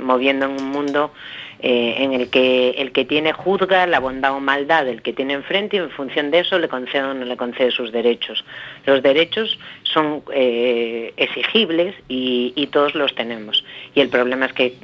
[0.00, 1.12] moviendo en un mundo
[1.60, 5.34] eh, en el que el que tiene juzga la bondad o maldad del que tiene
[5.34, 8.44] enfrente y en función de eso le concede o no le concede sus derechos.
[8.86, 13.64] Los derechos son eh, exigibles y, todos los tenemos.
[13.94, 14.74] Y el problema es que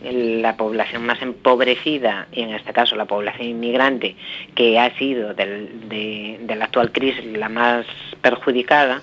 [0.41, 4.17] la población más empobrecida, y en este caso la población inmigrante,
[4.55, 7.85] que ha sido de la actual crisis la más
[8.23, 9.03] perjudicada,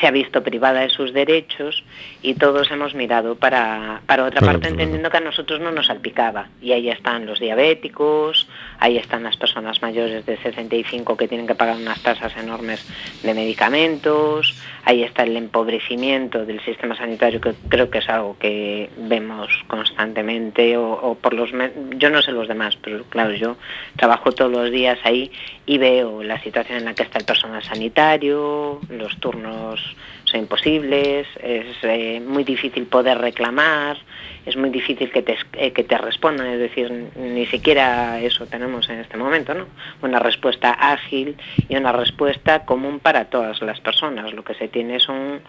[0.00, 1.84] se ha visto privada de sus derechos
[2.22, 6.48] y todos hemos mirado para, para otra parte entendiendo que a nosotros no nos salpicaba.
[6.60, 11.54] Y ahí están los diabéticos, ahí están las personas mayores de 65 que tienen que
[11.54, 12.86] pagar unas tasas enormes
[13.22, 18.90] de medicamentos, ahí está el empobrecimiento del sistema sanitario que creo que es algo que
[18.96, 21.50] vemos constantemente o, por los
[21.96, 23.56] yo no sé los demás, pero claro, yo
[23.96, 25.30] trabajo todos los días ahí
[25.64, 29.85] y veo la situación en la que está el personal sanitario, los turnos
[30.24, 33.96] son imposibles, es eh, muy difícil poder reclamar,
[34.44, 38.88] es muy difícil que te, eh, que te respondan, es decir, ni siquiera eso tenemos
[38.88, 39.66] en este momento, ¿no?
[40.02, 41.36] Una respuesta ágil
[41.68, 44.32] y una respuesta común para todas las personas.
[44.32, 45.40] Lo que se tiene son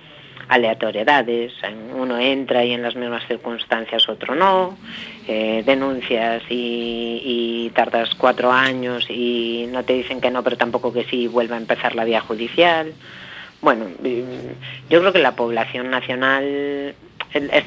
[0.50, 1.54] aleatoriedades,
[1.93, 4.78] uno entra y en las mismas circunstancias otro no,
[5.28, 7.21] eh, denuncias y,
[7.65, 11.56] y, tardas cuatro años y no te dicen que no, pero tampoco que sí, vuelve
[11.56, 12.93] a empezar la vía judicial.
[13.61, 13.87] Bueno,
[14.89, 16.95] yo creo que la población nacional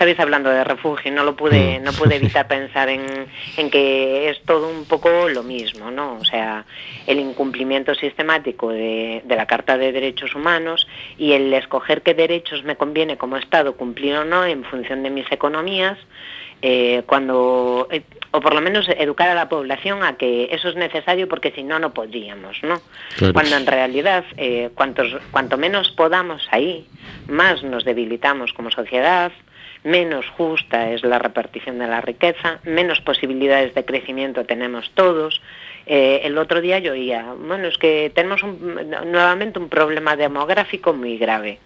[0.05, 1.83] vez hablando de refugio, no lo pude, mm.
[1.83, 3.27] no pude evitar pensar en,
[3.57, 6.15] en, que es todo un poco lo mismo, ¿no?
[6.15, 6.65] O sea,
[7.07, 10.87] el incumplimiento sistemático de, de, la Carta de Derechos Humanos
[11.19, 15.11] y el escoger qué derechos me conviene como Estado cumplir o no en función de
[15.11, 15.99] mis economías,
[16.63, 20.77] eh, cuando eh, o por lo menos educar a la población a que eso es
[20.77, 22.83] necesario porque si no no podríamos no
[23.33, 26.87] cuando en realidad eh, cuantos, cuanto menos podamos ahí
[27.29, 29.33] más nos debilitamos como sociedad
[29.85, 35.41] menos justa es la repartición de la riqueza menos posibilidades de crecimiento tenemos todos.
[35.87, 41.59] El otro día yo oía bueno es que tenemos nuevamente un problema demográfico muy grave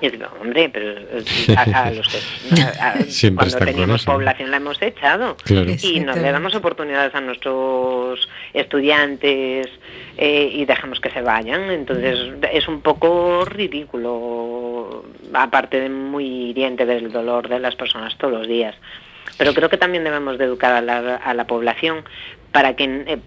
[0.00, 1.24] y digo, hombre, pero eh,
[1.56, 5.36] a, los que cuando teníamos población la hemos echado
[5.82, 9.68] y no le damos oportunidades a nuestros estudiantes
[10.16, 11.70] eh, y dejamos que se vayan.
[11.70, 12.18] Entonces
[12.52, 18.48] es un poco ridículo, aparte de muy hiriente del dolor de las personas todos los
[18.48, 18.74] días.
[19.36, 22.04] Pero creo que también debemos de educar a la, a la población
[22.52, 23.18] para que eh,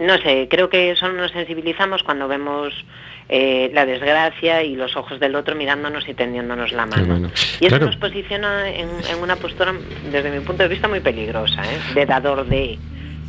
[0.00, 2.72] no sé, creo que solo nos sensibilizamos cuando vemos
[3.28, 7.30] eh, la desgracia y los ojos del otro mirándonos y tendiéndonos la mano.
[7.60, 8.88] Y eso nos posiciona en,
[9.22, 9.74] una postura,
[10.10, 11.78] desde mi punto de vista, muy peligrosa, ¿eh?
[11.94, 12.78] de dador de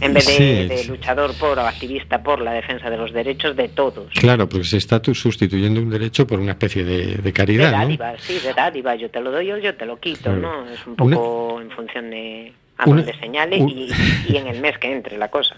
[0.01, 4.11] en vez de, luchador por o activista por la defensa de los derechos de todos.
[4.13, 7.71] Claro, porque se está sustituyendo un derecho por una especie de, caridad.
[7.71, 8.95] De dádiva, sí, de dádiva.
[8.95, 10.67] Yo te lo doy o yo te lo quito, ¿no?
[10.69, 13.89] Es un poco en función de a donde señale y,
[14.35, 15.55] en el mes que entre la cosa.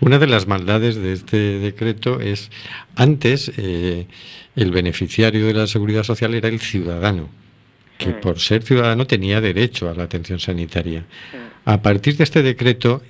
[0.00, 2.50] Una de las maldades de este decreto es,
[2.94, 4.06] antes eh,
[4.54, 7.28] el beneficiario de la seguridad social era el ciudadano,
[7.96, 8.20] que mm.
[8.20, 11.00] por ser ciudadano tenía derecho a la atención sanitaria.
[11.00, 11.70] Mm.
[11.70, 13.02] A partir de este decreto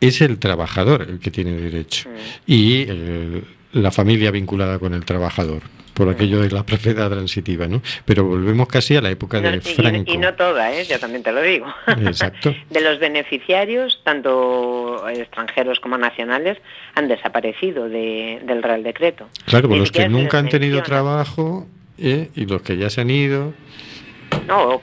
[0.00, 2.12] es el trabajador el que tiene derecho mm.
[2.46, 5.62] y eh, la familia vinculada con el trabajador
[6.00, 7.82] por aquello de la propiedad transitiva, ¿no?
[8.06, 10.10] Pero volvemos casi a la época de Franco.
[10.10, 10.86] Y, no toda, ¿eh?
[10.86, 11.66] Yo también te lo digo.
[11.88, 12.54] Exacto.
[12.70, 16.56] de los beneficiarios, tanto extranjeros como nacionales,
[16.94, 19.28] han desaparecido del Real Decreto.
[19.44, 21.66] Claro, los que nunca han tenido trabajo
[21.98, 22.30] ¿eh?
[22.34, 23.52] y los que ya se han ido.
[24.48, 24.82] No, o,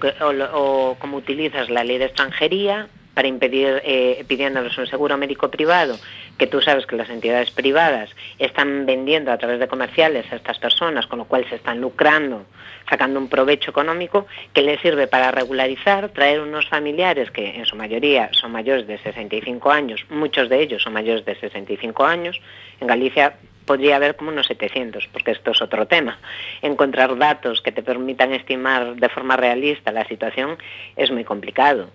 [0.53, 5.97] o como utilizas la ley de extranjería para impedir, eh, pidiéndoles un seguro médico privado
[6.37, 8.09] que tú sabes que las entidades privadas
[8.39, 12.45] están vendiendo a través de comerciales a estas personas, con lo cual se están lucrando,
[12.89, 17.75] sacando un provecho económico que les sirve para regularizar, traer unos familiares que en su
[17.75, 22.39] mayoría son mayores de 65 años, muchos de ellos son mayores de 65 años.
[22.79, 23.35] En Galicia
[23.65, 26.19] podría haber como unos 700, porque esto es otro tema.
[26.61, 30.57] Encontrar datos que te permitan estimar de forma realista la situación
[30.95, 31.89] es muy complicado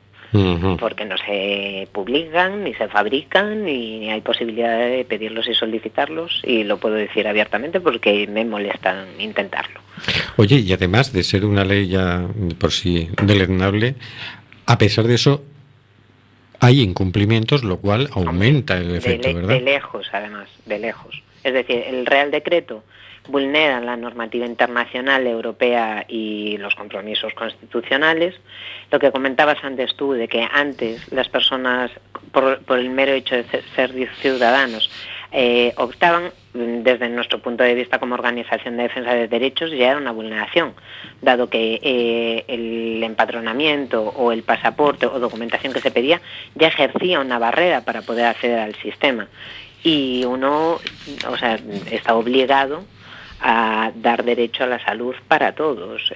[0.78, 6.64] porque no se publican, ni se fabrican, ni hay posibilidad de pedirlos y solicitarlos, y
[6.64, 9.80] lo puedo decir abiertamente porque me molesta intentarlo.
[10.36, 12.26] Oye, y además de ser una ley ya
[12.58, 13.94] por sí deleznable,
[14.66, 15.44] a pesar de eso,
[16.60, 19.48] hay incumplimientos, lo cual aumenta el efecto, ¿verdad?
[19.48, 21.22] De lejos, además, de lejos.
[21.44, 22.84] Es decir, el Real Decreto
[23.28, 28.34] vulneran la normativa internacional europea y los compromisos constitucionales.
[28.90, 31.90] Lo que comentabas antes tú, de que antes las personas,
[32.32, 33.44] por, el mero hecho de
[33.74, 34.90] ser ciudadanos,
[35.30, 39.96] eh, optaban, desde nuestro punto de vista como organización de defensa de derechos, ya era
[39.96, 40.74] una vulneración,
[41.22, 46.20] dado que eh, el empadronamiento o el pasaporte o documentación que se pedía
[46.54, 49.28] ya ejercía una barrera para poder acceder al sistema.
[49.82, 50.78] Y uno,
[51.90, 52.84] está obligado
[53.42, 56.12] a dar derecho a la salud para todos,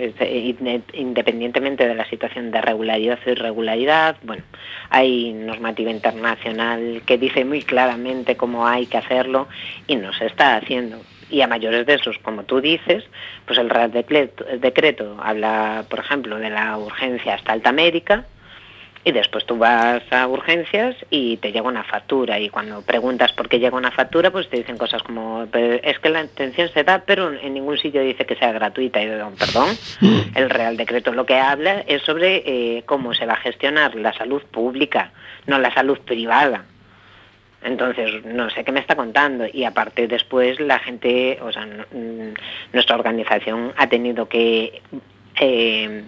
[0.93, 4.16] independientemente de la situación de regularidad o irregularidad.
[4.22, 4.45] Bueno,
[4.91, 9.49] hay normativa internacional que dice muy claramente cómo hay que hacerlo
[9.89, 11.01] y no se está haciendo.
[11.29, 13.03] Y a mayores de esos, como tú dices,
[13.45, 18.24] pues el Real Decreto, decreto habla, por ejemplo, de la urgencia hasta alta médica,
[19.07, 22.41] y después tú vas a urgencias y te llega una factura.
[22.41, 26.09] Y cuando preguntas por qué llega una factura pues te dicen cosas como es que
[26.09, 29.77] la atención se da pero en ningún sitio dice que sea gratuita y perdón
[30.35, 34.13] el Real Decreto lo que habla es sobre eh, cómo se va a gestionar la
[34.13, 35.13] salud pública
[35.47, 36.65] no la salud privada
[37.63, 39.45] entonces, no sé qué me está contando.
[39.53, 41.67] Y aparte después la gente, o sea,
[42.73, 44.83] nuestra organización ha tenido que
[45.41, 46.05] eh,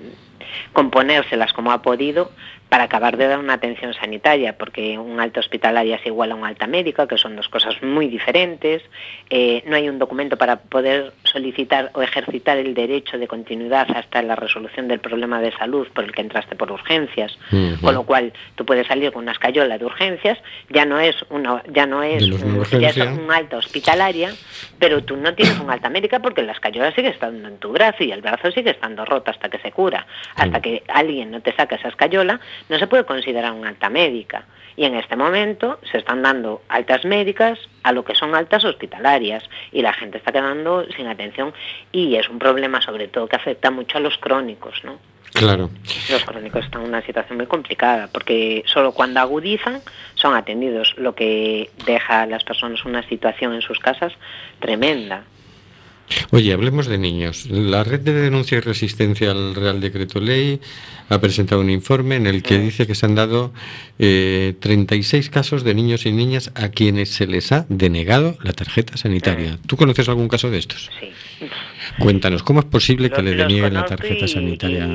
[0.72, 2.30] componérselas como ha podido
[2.68, 6.44] para acabar de dar una atención sanitaria, porque un alta hospitalaria es igual a un
[6.44, 8.82] alta médica, que son dos cosas muy diferentes.
[9.30, 14.22] Eh, no hay un documento para poder solicitar o ejercitar el derecho de continuidad hasta
[14.22, 17.38] la resolución del problema de salud por el que entraste por urgencias,
[17.80, 20.38] con lo cual tú puedes salir con una escayola de urgencias,
[20.68, 24.32] ya no es una, ya no es, un, ya es un alta hospitalaria,
[24.78, 28.04] pero tú no tienes un alta médica porque la escayola sigue estando en tu brazo
[28.04, 30.06] y el brazo sigue estando roto hasta que se cura,
[30.36, 34.44] hasta que alguien no te saca esa escayola no se puede considerar una alta médica.
[34.76, 39.42] Y en este momento se están dando altas médicas a lo que son altas hospitalarias
[39.72, 41.52] y la gente está quedando sin atención
[41.90, 44.98] y es un problema sobre todo que afecta mucho a los crónicos, ¿no?
[45.32, 45.70] Claro.
[46.10, 49.82] Los crónicos están en una situación muy complicada porque solo cuando agudizan
[50.14, 54.12] son atendidos, lo que deja a las personas una situación en sus casas
[54.60, 55.24] tremenda.
[56.30, 57.46] Oye, hablemos de niños.
[57.46, 60.60] La red de denuncia y resistencia al Real Decreto Ley
[61.08, 63.52] ha presentado un informe en el que dice que se han dado
[63.98, 68.96] eh, 36 casos de niños y niñas a quienes se les ha denegado la tarjeta
[68.96, 69.58] sanitaria.
[69.66, 70.90] ¿Tú conoces algún caso de estos?
[71.00, 71.08] Sí.
[71.98, 74.86] Cuéntanos, ¿cómo es posible que le denieguen la tarjeta sanitaria?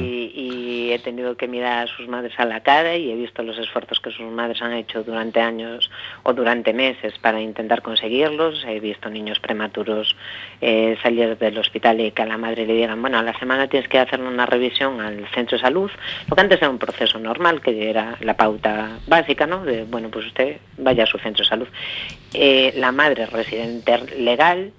[0.95, 3.99] He tenido que mirar a sus madres a la cara y he visto los esfuerzos
[3.99, 5.89] que sus madres han hecho durante años
[6.23, 8.63] o durante meses para intentar conseguirlos.
[8.65, 10.15] He visto niños prematuros
[10.61, 13.67] eh, salir del hospital y que a la madre le digan, bueno, a la semana
[13.67, 15.91] tienes que hacer una revisión al centro de salud,
[16.29, 19.63] lo que antes era un proceso normal, que era la pauta básica, ¿no?
[19.63, 21.67] De, bueno, pues usted vaya a su centro de salud.
[22.33, 24.71] Eh, la madre residente legal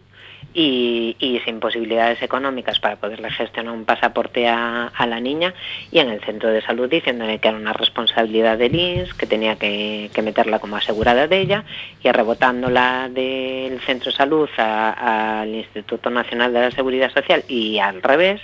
[0.55, 5.52] y, sin posibilidades económicas para poderle gestionar un pasaporte a, la niña
[5.90, 9.57] y en el centro de salud diciéndole que era una responsabilidad del INS, que tenía
[9.57, 11.64] que, meterla como asegurada de ella
[12.02, 18.00] y rebotándola del centro de salud al Instituto Nacional de la Seguridad Social y al
[18.00, 18.40] revés,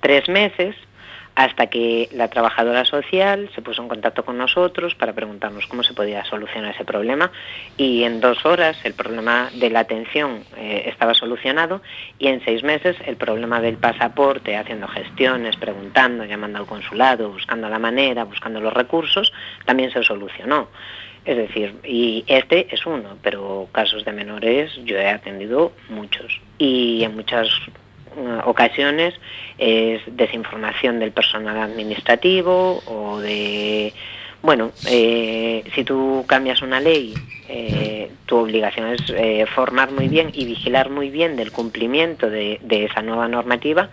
[0.00, 0.76] tres meses
[1.34, 5.92] hasta que la trabajadora social se puso en contacto con nosotros para preguntarnos cómo se
[5.92, 7.32] podía solucionar ese problema
[7.76, 11.82] y en dos horas el problema de la atención eh, estaba solucionado
[12.18, 17.68] y en seis meses el problema del pasaporte, haciendo gestiones, preguntando, llamando al consulado, buscando
[17.68, 19.32] la manera, buscando los recursos,
[19.64, 20.68] también se solucionó.
[21.24, 27.02] Es decir, y este es uno, pero casos de menores yo he atendido muchos y
[27.02, 27.48] en muchas
[28.44, 29.14] ocasiones
[29.58, 33.92] es desinformación del personal administrativo o de,
[34.42, 37.14] bueno, eh, si tú cambias una ley,
[37.48, 42.84] eh, tu obligación es formar muy bien y vigilar muy bien del cumplimiento de, de
[42.84, 43.90] esa nueva normativa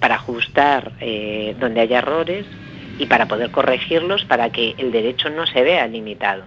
[0.00, 0.92] para ajustar
[1.60, 2.46] donde haya errores
[3.02, 6.44] y para poder corregirlos para que el derecho no se vea limitado.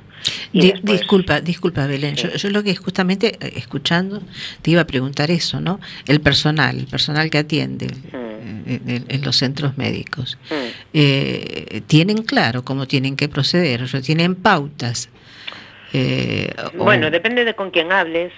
[0.53, 2.15] disculpa, disculpa, Belén.
[2.15, 4.21] Yo, lo que justamente eh, escuchando
[4.61, 5.81] te iba a preguntar eso, ¿no?
[6.07, 8.89] El personal, el personal que atiende mm.
[9.09, 10.53] en, los centros médicos, mm.
[10.93, 13.83] eh, ¿tienen claro cómo tienen que proceder?
[13.83, 15.09] O sea, ¿Tienen pautas?
[15.97, 18.33] Eh, bueno, depende de con quién hables.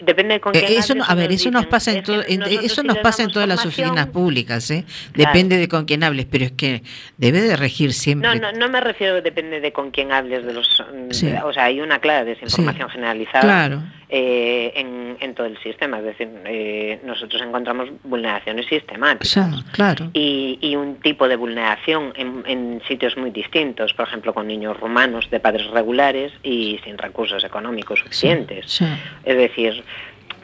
[0.00, 2.98] depende de con quién eh, eso a ver, eso nos pasa en todo, eso nos
[2.98, 4.84] pasa en todas las oficinas públicas, ¿eh?
[5.14, 6.82] Depende de con quién hables, pero es que
[7.18, 8.28] debe de regir siempre.
[8.28, 11.80] No, no, no me refiero depende de con quién hables de los, o sea, hay
[11.80, 13.42] una clara desinformación generalizada.
[13.42, 13.82] Claro
[14.14, 14.72] eh,
[15.18, 15.98] en, todo el sistema.
[16.00, 19.64] Es decir, eh, nosotros encontramos vulneraciones sistemáticas.
[19.72, 20.10] claro.
[20.12, 25.40] Y, un tipo de vulneración en, sitios muy distintos, por ejemplo, con niños rumanos de
[25.40, 28.82] padres regulares y sin recursos económicos suficientes.
[29.24, 29.82] Es decir,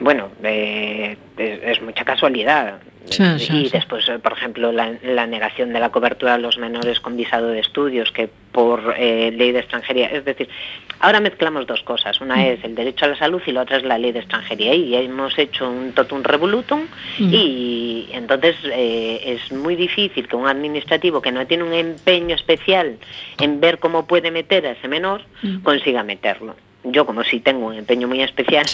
[0.01, 2.81] bueno, eh, es, mucha casualidad.
[3.09, 7.61] y después, por ejemplo, la, negación de la cobertura a los menores con visado de
[7.61, 10.49] estudios, que por ley de extranjería, es decir,
[11.01, 12.21] Ahora mezclamos dos cosas.
[12.21, 12.41] Una mm.
[12.41, 14.75] es el derecho a la salud y la otra es la ley de extranjería.
[14.75, 16.83] Y hemos hecho un totum revolutum
[17.19, 17.33] mm.
[17.33, 22.97] y entonces eh, es muy difícil que un administrativo que no tiene un empeño especial
[23.41, 25.59] en ver cómo puede meter a ese menor mm.
[25.59, 26.57] consiga meterlo
[26.93, 28.67] yo como si tengo un empeño muy especial,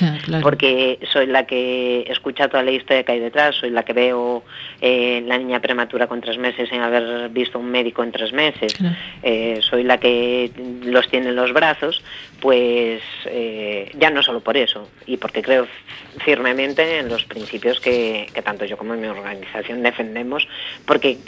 [0.42, 4.44] porque soy la que escucha toda la historia que hay detrás, soy la que veo
[4.80, 8.74] eh, la niña prematura con tres meses sin haber visto un médico en tres meses,
[9.22, 10.50] eh, soy la que
[10.84, 12.02] los tiene en los brazos,
[12.40, 15.66] pues eh, ya no solo por eso, y porque creo
[16.24, 20.46] firmemente en los principios que, que tanto yo como mi organización defendemos,
[20.86, 21.18] porque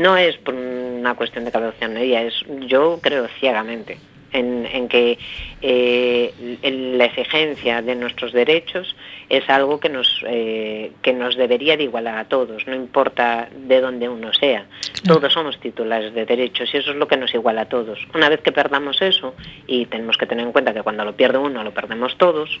[0.00, 2.34] no es por una cuestión de cabezonería, es
[2.66, 3.98] yo creo ciegamente
[4.32, 5.18] en, que
[5.60, 8.96] eh, la exigencia de nuestros derechos
[9.28, 13.80] es algo que nos, eh, que nos debería de igualar a todos, no importa de
[13.80, 14.66] dónde uno sea.
[15.06, 17.98] Todos somos titulares de derechos y eso es lo que nos iguala a todos.
[18.14, 19.34] Una vez que perdamos eso,
[19.66, 22.60] y tenemos que tener en cuenta que cuando lo pierde uno lo perdemos todos,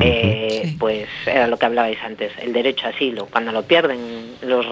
[0.00, 3.26] eh, pues era lo que hablabais antes, el derecho a asilo.
[3.26, 4.66] Cuando lo pierden los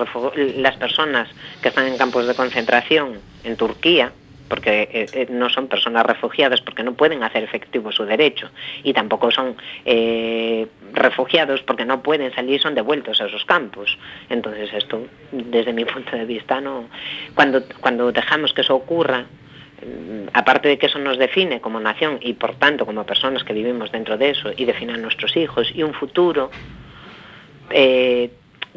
[0.57, 1.29] las personas
[1.61, 4.13] que están en campos de concentración en Turquía,
[4.51, 8.51] porque eh, eh, no son personas refugiadas, porque no pueden hacer efectivo su derecho,
[8.83, 13.97] y tampoco son eh, refugiados porque no pueden salir, son devueltos a esos campos.
[14.29, 16.89] Entonces esto, desde mi punto de vista, no.
[17.37, 22.19] Cuando, cuando dejamos que eso ocurra, mm, aparte de que eso nos define como nación
[22.21, 25.71] y por tanto como personas que vivimos dentro de eso y define a nuestros hijos
[25.73, 26.51] y un futuro,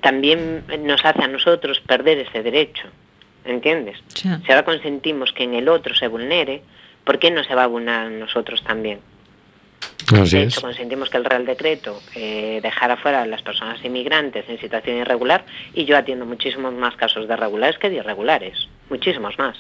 [0.02, 2.90] también nos hace a nosotros perder ese derecho.
[3.46, 3.98] ¿Entiendes?
[4.14, 6.62] Si ahora consentimos que en el otro se vulnere,
[7.04, 9.00] ¿por qué no se va a vulnerar en nosotros también?
[10.12, 14.60] de hecho, consentimos que el Real Decreto eh, dejara fuera a las personas inmigrantes en
[14.60, 19.58] situación irregular y yo atiendo muchísimos más casos de regulares que de irregulares, muchísimos más.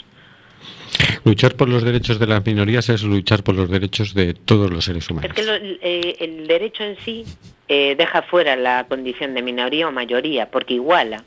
[1.23, 4.85] Luchar por los derechos de las minorías es luchar por los derechos de todos los
[4.85, 5.31] seres humanos.
[5.35, 7.25] Es que eh, el derecho en sí
[7.67, 11.23] eh, deja fuera la condición de minoría o mayoría, porque iguala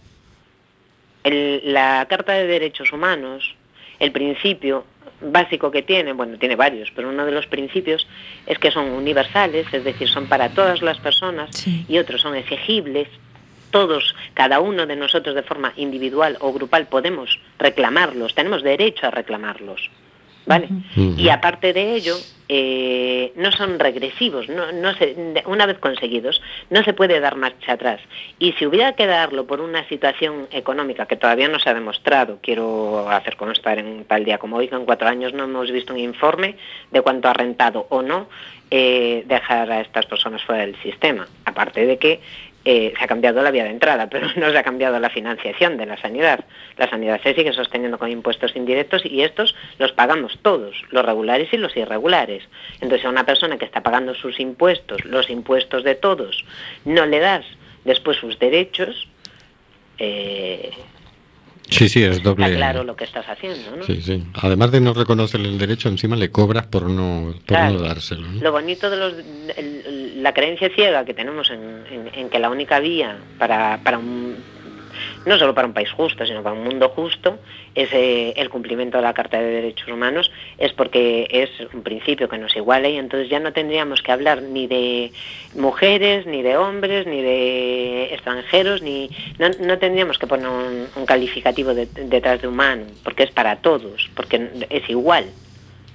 [1.31, 3.55] la Carta de Derechos Humanos,
[3.99, 4.85] el principio
[5.21, 8.07] básico que tiene, bueno, tiene varios, pero uno de los principios
[8.47, 13.09] es que son universales, es decir, son para todas las personas y otros son exigibles.
[13.71, 19.11] Todos, cada uno de nosotros de forma individual o grupal podemos reclamarlos, tenemos derecho a
[19.11, 19.91] reclamarlos.
[20.47, 20.69] ¿Vale?
[20.95, 22.15] Y aparte de ello,
[22.49, 24.93] eh, no son regresivos, no, no
[25.47, 26.41] una vez conseguidos,
[26.71, 28.01] no se puede dar marcha atrás.
[28.39, 32.39] Y si hubiera que darlo por una situación económica que todavía no se ha demostrado,
[32.41, 35.93] quiero hacer constar en tal día como hoy, que en cuatro años no hemos visto
[35.93, 36.55] un informe
[36.93, 38.29] de cuánto ha rentado o no
[38.71, 41.27] eh, dejar a estas personas fuera del sistema.
[41.45, 42.21] Aparte de que
[42.69, 45.77] eh, se ha cambiado la vía de entrada, pero no se ha cambiado la financiación
[45.77, 46.45] de la sanidad.
[46.77, 51.49] La sanidad se sigue sosteniendo con impuestos indirectos y estos los pagamos todos, los regulares
[51.53, 52.43] y los irregulares.
[52.81, 56.45] Entonces a una persona que está pagando sus impuestos, los impuestos de todos,
[56.85, 57.47] no le das
[57.85, 59.09] después sus derechos,
[59.99, 60.73] eh,
[61.69, 62.47] Sí, sí, es doble.
[62.47, 63.83] Está claro lo que estás haciendo, ¿no?
[63.85, 64.23] Sí, sí.
[64.35, 68.27] Además de no reconocerle el derecho, encima le cobras por no, por no dárselo.
[68.41, 69.15] Lo bonito de los,
[70.17, 74.37] la creencia ciega que tenemos en, en, que la única vía para, para un
[75.25, 77.39] no solo para un país justo, sino para un mundo justo,
[77.75, 82.29] es eh, el cumplimiento de la Carta de Derechos Humanos, es porque es un principio
[82.29, 85.13] que nos iguala y entonces ya no tendríamos que hablar ni de
[85.55, 92.43] mujeres, ni de hombres, ni de extranjeros, ni no, tendríamos que poner un, calificativo detrás
[92.43, 95.27] de humano, porque es para todos, porque es igual.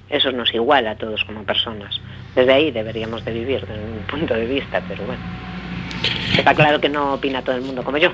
[0.08, 2.00] Eso nos iguala a todos como personas.
[2.34, 5.51] Desde ahí deberíamos de vivir, desde un punto de vista, pero bueno.
[6.36, 8.10] Está claro que no opina todo el mundo como yo.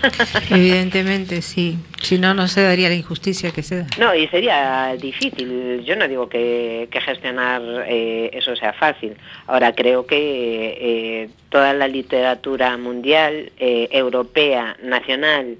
[0.50, 1.78] Evidentemente, sí.
[2.02, 3.86] Si no, no se daría la injusticia que se da.
[3.98, 5.84] No, y sería difícil.
[5.84, 9.16] Yo no digo que, que gestionar eh, eso sea fácil.
[9.46, 15.56] Ahora, creo que eh, toda la literatura mundial, eh, europea, nacional,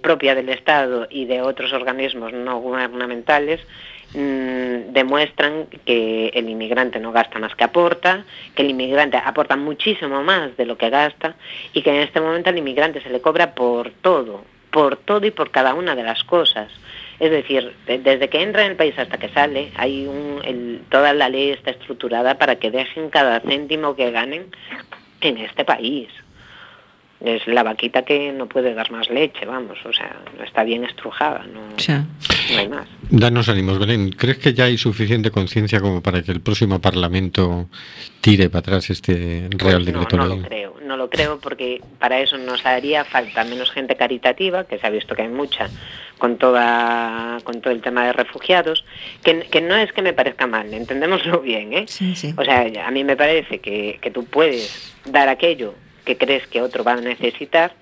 [0.00, 3.60] propia del Estado y de otros organismos no gubernamentales,
[4.14, 10.22] mm, demuestran que el inmigrante no gasta más que aporta, que el inmigrante aporta muchísimo
[10.22, 11.34] más de lo que gasta
[11.72, 15.30] y que en este momento al inmigrante se le cobra por todo, por todo y
[15.30, 16.70] por cada una de las cosas.
[17.20, 21.12] Es decir, de- desde que entra en el país hasta que sale, hay un, toda
[21.14, 24.46] la ley está estructurada para que dejen cada céntimo que ganen
[25.20, 26.08] en este país.
[27.20, 30.16] Es la vaquita que no puede dar más leche, vamos, o sea,
[30.46, 32.06] está bien estrujada, no, Ya.
[32.52, 32.86] no hay más.
[33.10, 34.10] Danos ánimos, Belén.
[34.10, 37.68] ¿Crees que ya hay suficiente conciencia como para que el próximo Parlamento
[38.20, 40.38] tire para atrás este Real Pues no, Decreto no Ley?
[40.38, 44.78] lo creo, no lo creo porque para eso nos haría falta menos gente caritativa, que
[44.78, 45.68] se ha visto que hay mucha
[46.18, 48.84] con toda con todo el tema de refugiados,
[49.24, 51.84] que, que no es que me parezca mal, entendémoslo bien, ¿eh?
[51.88, 52.32] Sí, sí.
[52.36, 55.74] O sea, a mí me parece que, que tú puedes dar aquello
[56.08, 57.72] que crees que otro va a necesitar,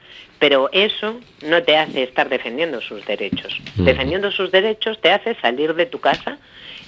[0.41, 3.61] pero eso no te hace estar defendiendo sus derechos.
[3.75, 3.85] Ujú.
[3.85, 6.39] Defendiendo sus derechos te hace salir de tu casa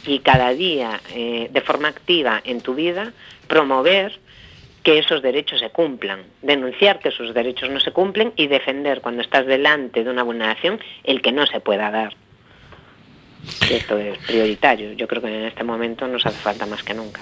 [0.05, 3.13] y cada día, eh, de forma activa en tu vida,
[3.47, 4.19] promover
[4.83, 9.23] que esos derechos se cumplan, denunciar que esos derechos no se cumplen y defender cuando
[9.23, 12.17] estás delante de una vulneración el que no se pueda dar.
[13.71, 14.93] Esto es prioritario.
[14.93, 17.21] Yo creo que en este momento nos hace falta más que nunca.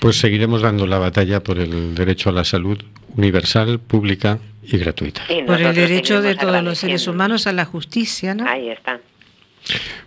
[0.00, 2.78] Pues seguiremos dando la batalla por el derecho a la salud
[3.16, 5.22] universal, pública y gratuita.
[5.28, 8.48] Y Por el derecho de todos los seres humanos a la justicia, ¿no?
[8.48, 9.00] Ahí está.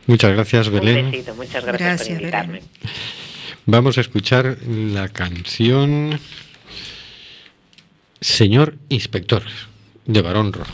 [0.08, 1.12] Muchas gracias, Un Belén.
[1.12, 2.54] besito, muchas gracias, Gracias, por invitarme.
[2.54, 2.70] Belén.
[3.68, 6.20] Vamos a escuchar la canción
[8.22, 9.44] Señor Inspector
[10.06, 10.74] de Barón Rojo.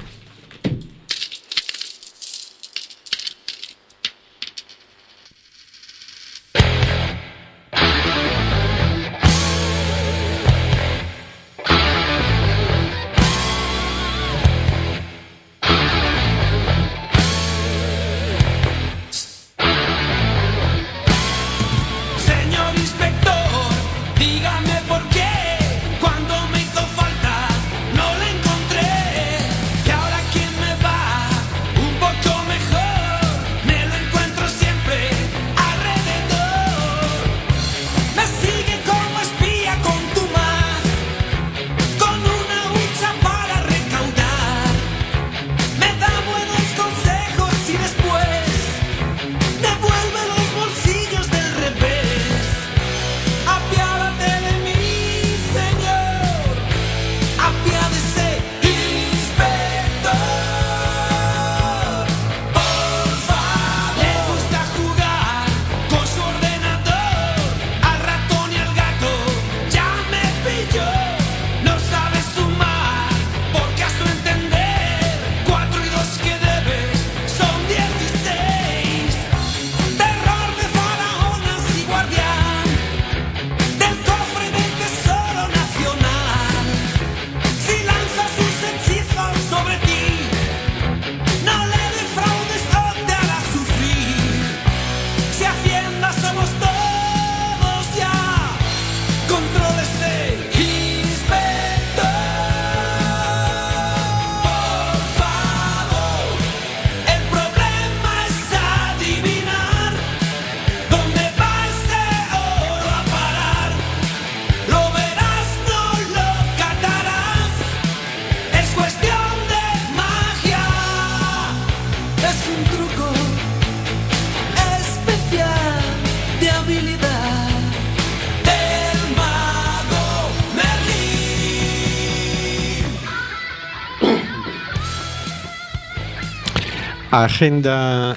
[137.26, 138.16] Agenda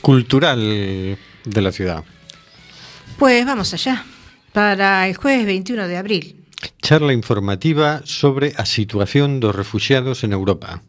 [0.00, 2.04] cultural de la ciudad.
[3.18, 4.04] Pues vamos allá.
[4.52, 6.36] Para el jueves 21 de abril.
[6.80, 10.82] Charla informativa sobre a situación dos refugiados en Europa.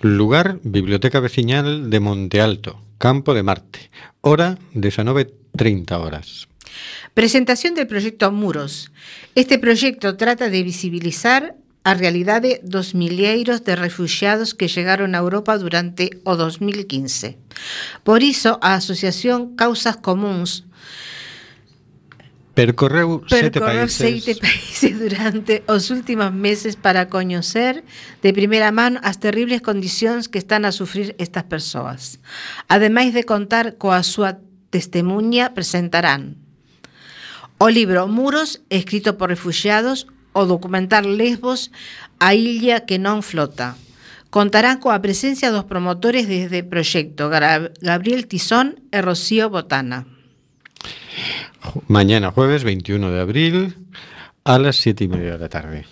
[0.00, 3.90] Lugar, Biblioteca Veciñal de Monte Alto, Campo de Marte.
[4.20, 6.48] Hora, 19.30 horas.
[7.14, 8.92] Presentación del proyecto Muros.
[9.34, 15.58] Este proyecto trata de visibilizar a realidade dos milleiros de refugiados que chegaron a Europa
[15.58, 17.38] durante o 2015.
[18.06, 20.64] Por iso, a Asociación Causas Comuns
[22.54, 23.96] Percorreu, Percorreu países.
[23.96, 27.80] sete países durante os últimos meses para coñecer
[28.20, 32.20] de primeira mano as terribles condicións que están a sufrir estas persoas.
[32.68, 34.36] Ademais de contar coa súa
[34.68, 36.36] testemunha, presentarán
[37.56, 41.70] o libro Muros, escrito por refugiados, o documental Lesbos,
[42.18, 43.76] a illa que non flota.
[44.32, 50.08] Contarán coa presencia dos promotores desde proxecto Gabriel Tizón e Rocío Botana.
[51.86, 53.76] Mañana jueves 21 de abril
[54.44, 55.84] a las siete y media de la tarde.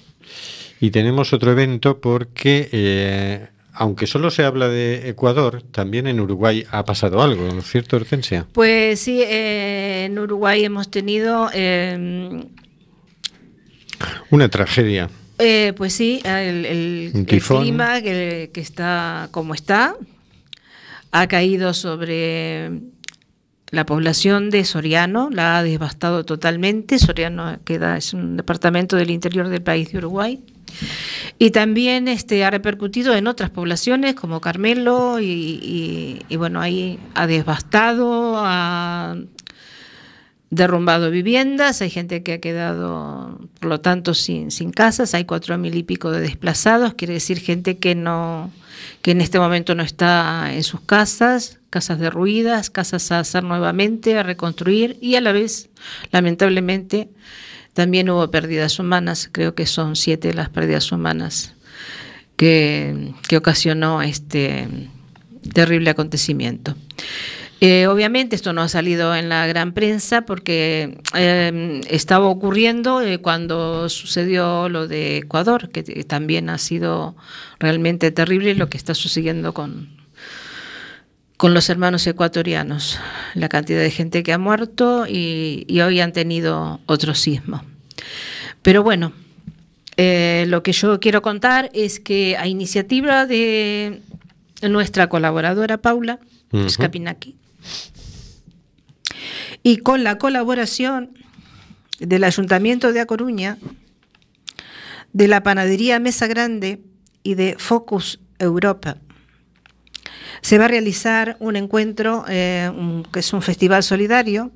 [0.81, 6.65] Y tenemos otro evento porque, eh, aunque solo se habla de Ecuador, también en Uruguay
[6.71, 8.47] ha pasado algo, ¿no es cierto, Hortensia?
[8.53, 12.47] Pues sí, eh, en Uruguay hemos tenido, eh,
[14.31, 15.09] Una tragedia.
[15.39, 17.13] eh, pues sí, el, el-
[17.63, 19.95] clima que, que está como está,
[21.13, 22.71] ha caído sobre
[23.71, 26.99] la población de Soriano, la ha devastado totalmente.
[26.99, 30.41] Soriano queda, es un departamento del interior del país de Uruguay.
[31.39, 36.99] Y también este, ha repercutido en otras poblaciones como Carmelo y, y- y, bueno, ahí
[37.15, 39.17] ha devastado, ha
[40.51, 45.57] derrumbado viviendas, hay gente que ha quedado, por lo tanto, sin, sin casas, hay cuatro
[45.59, 48.51] mil y pico de desplazados, quiere decir gente que no
[49.03, 54.19] que en este momento no está en sus casas, casas derruidas, casas a hacer nuevamente,
[54.19, 55.71] a reconstruir y a la vez,
[56.13, 57.09] lamentablemente,
[57.73, 61.55] también hubo pérdidas humanas, creo que son siete las pérdidas humanas
[62.37, 64.67] que, que ocasionó este
[65.55, 66.75] terrible acontecimiento.
[67.63, 73.19] Eh, obviamente esto no ha salido en la gran prensa porque eh, estaba ocurriendo eh,
[73.19, 77.17] cuando sucedió lo de Ecuador, que también ha sido
[77.59, 79.91] realmente terrible lo que está sucediendo con,
[81.37, 82.99] con los hermanos ecuatorianos,
[83.35, 87.63] la cantidad de gente que ha muerto y, y hoy han tenido otro sismo.
[88.63, 89.13] Pero bueno,
[89.99, 94.01] eh, lo que yo quiero contar es que a iniciativa de
[94.63, 96.21] nuestra colaboradora Paula
[96.53, 96.71] Ujú.
[96.71, 97.40] Scapinaki
[99.63, 101.11] y con la colaboración
[101.99, 103.59] del Ayuntamiento de A Coruña,
[105.13, 106.81] de la Panadería Mesa Grande
[107.23, 108.97] y de Focus Europa,
[110.41, 114.51] se va a realizar un encuentro, eh, un- que es un festival solidario,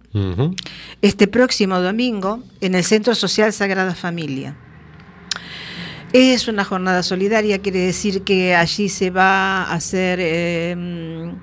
[1.03, 4.57] este próximo domingo en el Centro Social Sagrada Familia.
[6.15, 11.35] Es una jornada solidaria, quiere decir que allí se va a hacer eh,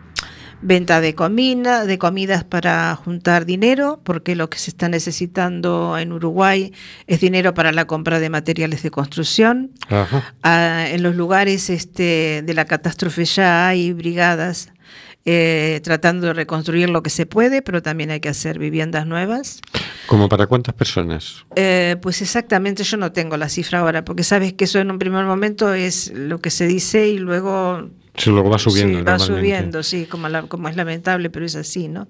[0.62, 6.12] venta de comida, de comidas para juntar dinero, porque lo que se está necesitando en
[6.12, 6.74] Uruguay
[7.08, 9.72] es dinero para la compra de materiales de construcción.
[10.44, 14.72] Ah, en los lugares este, de la catástrofe ya hay brigadas
[15.24, 19.62] eh, tratando de reconstruir lo que se puede, pero también hay que hacer viviendas nuevas.
[20.08, 21.46] ¿Como para cuántas personas?
[21.56, 24.98] Eh, pues exactamente yo no tengo la cifra ahora, porque sabes que eso en un
[24.98, 29.00] primer momento es lo que se dice y luego Si luego va subiendo.
[29.00, 32.10] Sí, va subiendo, sí, como, la- como es lamentable, pero es así, ¿no?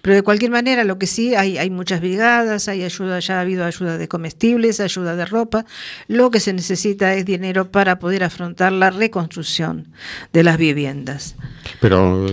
[0.00, 3.40] Pero de cualquier manera, lo que sí, hay, hay muchas brigadas, hay ayuda, ya ha
[3.42, 5.66] habido ayuda de comestibles, ayuda de ropa.
[6.08, 9.88] Lo que se necesita es dinero para poder afrontar la reconstrucción
[10.32, 11.36] de las viviendas.
[11.80, 12.26] Pero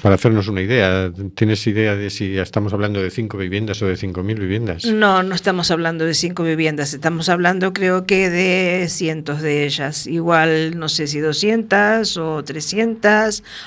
[0.00, 3.96] para hacernos una idea, ¿tienes idea de si estamos hablando de cinco viviendas o de
[3.96, 4.84] cinco mil viviendas?
[4.84, 10.06] No, no estamos hablando de cinco viviendas, estamos hablando creo que de cientos de ellas.
[10.06, 12.51] Igual, no sé si 200 o 300.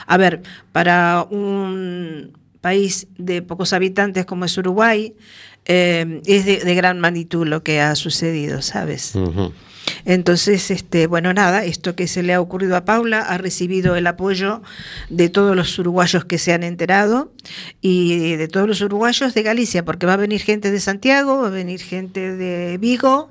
[0.08, 5.14] A ver, para un país de pocos habitantes como es Uruguay,
[5.66, 9.14] eh, es de, gran magnitud lo que ha sucedido, ¿sabes?
[10.06, 14.08] Entonces, este, bueno, nada, esto que se le ha ocurrido a Paula ha recibido el
[14.08, 14.62] apoyo
[15.10, 17.32] de todos los uruguayos que se han enterado
[17.82, 21.48] y de todos los uruguayos de Galicia, porque va a venir gente de Santiago, va
[21.48, 23.30] a venir gente de Vigo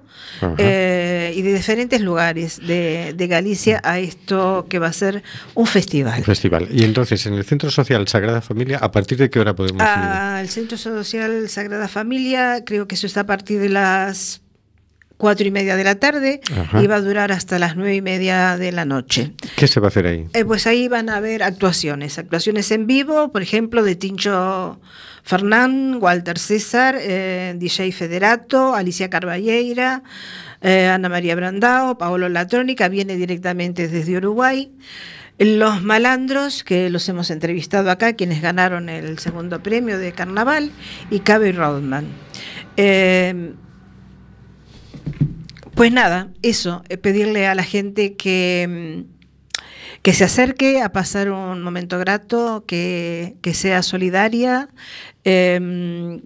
[0.59, 5.23] eh, y de diferentes lugares de, de Galicia a esto que va a ser
[5.55, 6.19] un festival.
[6.19, 6.69] Un festival.
[6.71, 9.89] Y entonces, en el Centro Social Sagrada Familia, ¿a partir de qué hora podemos ir?
[9.89, 14.44] Al Centro Social Sagrada Familia, creo que eso está a partir de las
[15.17, 16.83] cuatro y media de la tarde Ajá.
[16.83, 19.33] y va a durar hasta las nueve y media de la noche.
[19.57, 20.27] ¿Qué se va a hacer ahí?
[20.33, 24.81] Eh, pues ahí van a haber actuaciones, actuaciones en vivo, por ejemplo, de Tincho
[25.23, 30.03] Fernán, Walter César, eh, DJ Federato, Alicia Carballeira,
[30.61, 34.71] eh, Ana María Brandao, Paolo Latrónica, viene directamente desde Uruguay.
[35.39, 40.71] Los malandros, que los hemos entrevistado acá, quienes ganaron el segundo premio de carnaval,
[41.11, 42.07] y Cabe Rodman.
[42.77, 43.55] Eh,
[45.75, 49.61] pues nada, eso, eh, pedirle a la gente que, mm,
[50.03, 54.69] que se acerque a pasar un momento grato, que, que sea solidaria.
[55.25, 56.21] eh,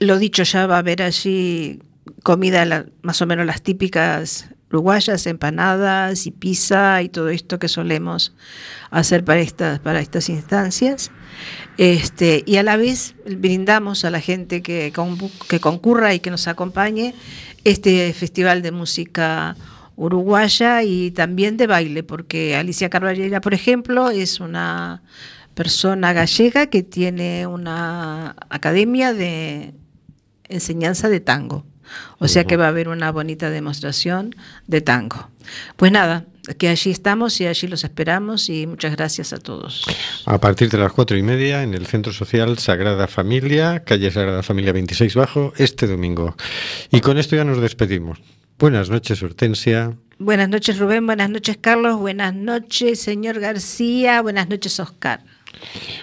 [0.00, 1.80] lo dicho, ya va a haber allí
[2.22, 8.34] comida más o menos las típicas uruguayas, empanadas y pizza y todo esto que solemos
[8.90, 11.10] hacer para estas, para estas instancias.
[11.78, 14.92] Este, y a la vez brindamos a la gente que,
[15.48, 17.14] que concurra y que nos acompañe
[17.64, 19.56] este festival de música
[19.96, 25.02] uruguaya y también de baile, porque Alicia Carballera, por ejemplo, es una
[25.54, 29.74] persona gallega que tiene una academia de
[30.48, 31.64] enseñanza de tango.
[32.18, 34.34] O sea que va a haber una bonita demostración
[34.66, 35.28] de tango.
[35.76, 36.24] Pues nada,
[36.58, 39.84] que allí estamos y allí los esperamos y muchas gracias a todos.
[40.26, 44.42] A partir de las cuatro y media en el Centro Social Sagrada Familia, calle Sagrada
[44.42, 46.36] Familia 26 Bajo, este domingo.
[46.90, 48.18] Y con esto ya nos despedimos.
[48.58, 49.94] Buenas noches, Hortensia.
[50.18, 55.20] Buenas noches Rubén, buenas noches Carlos, buenas noches señor García, buenas noches Oscar.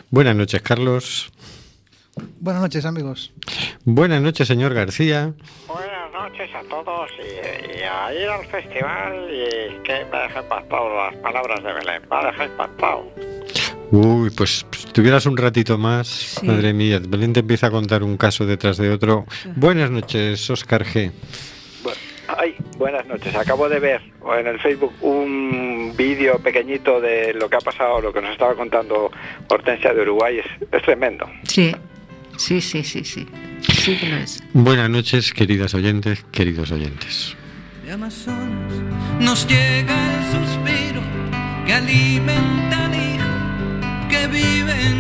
[0.10, 1.32] Buenas noches, Carlos.
[2.40, 3.34] Buenas noches, amigos.
[3.84, 5.34] Buenas noches, señor García.
[5.68, 10.96] Buenas noches a todos y, y a ir al festival y que me deja impactado
[10.96, 12.02] las palabras de Belén.
[12.10, 13.12] Me ha dejado impactado.
[13.92, 16.46] Uy, pues si tuvieras un ratito más, Sí.
[16.48, 19.26] madre mía, Belén te empieza a contar un caso detrás de otro.
[19.56, 21.12] Buenas noches, Oscar G.
[22.28, 23.36] Ay, buenas noches.
[23.36, 24.02] Acabo de ver
[24.40, 28.56] en el Facebook un vídeo pequeñito de lo que ha pasado, lo que nos estaba
[28.56, 29.12] contando
[29.50, 30.40] Hortensia de Uruguay.
[30.40, 31.30] Es, es tremendo.
[31.44, 31.74] Sí,
[32.38, 33.26] sí, sí, sí, sí.
[33.74, 34.44] Sí que lo es.
[34.54, 37.36] Buenas noches, queridas oyentes, queridos oyentes.
[37.86, 38.74] de Amazonas
[39.20, 41.02] nos llega el suspiro
[41.66, 44.94] que alimenta al hijo que vive en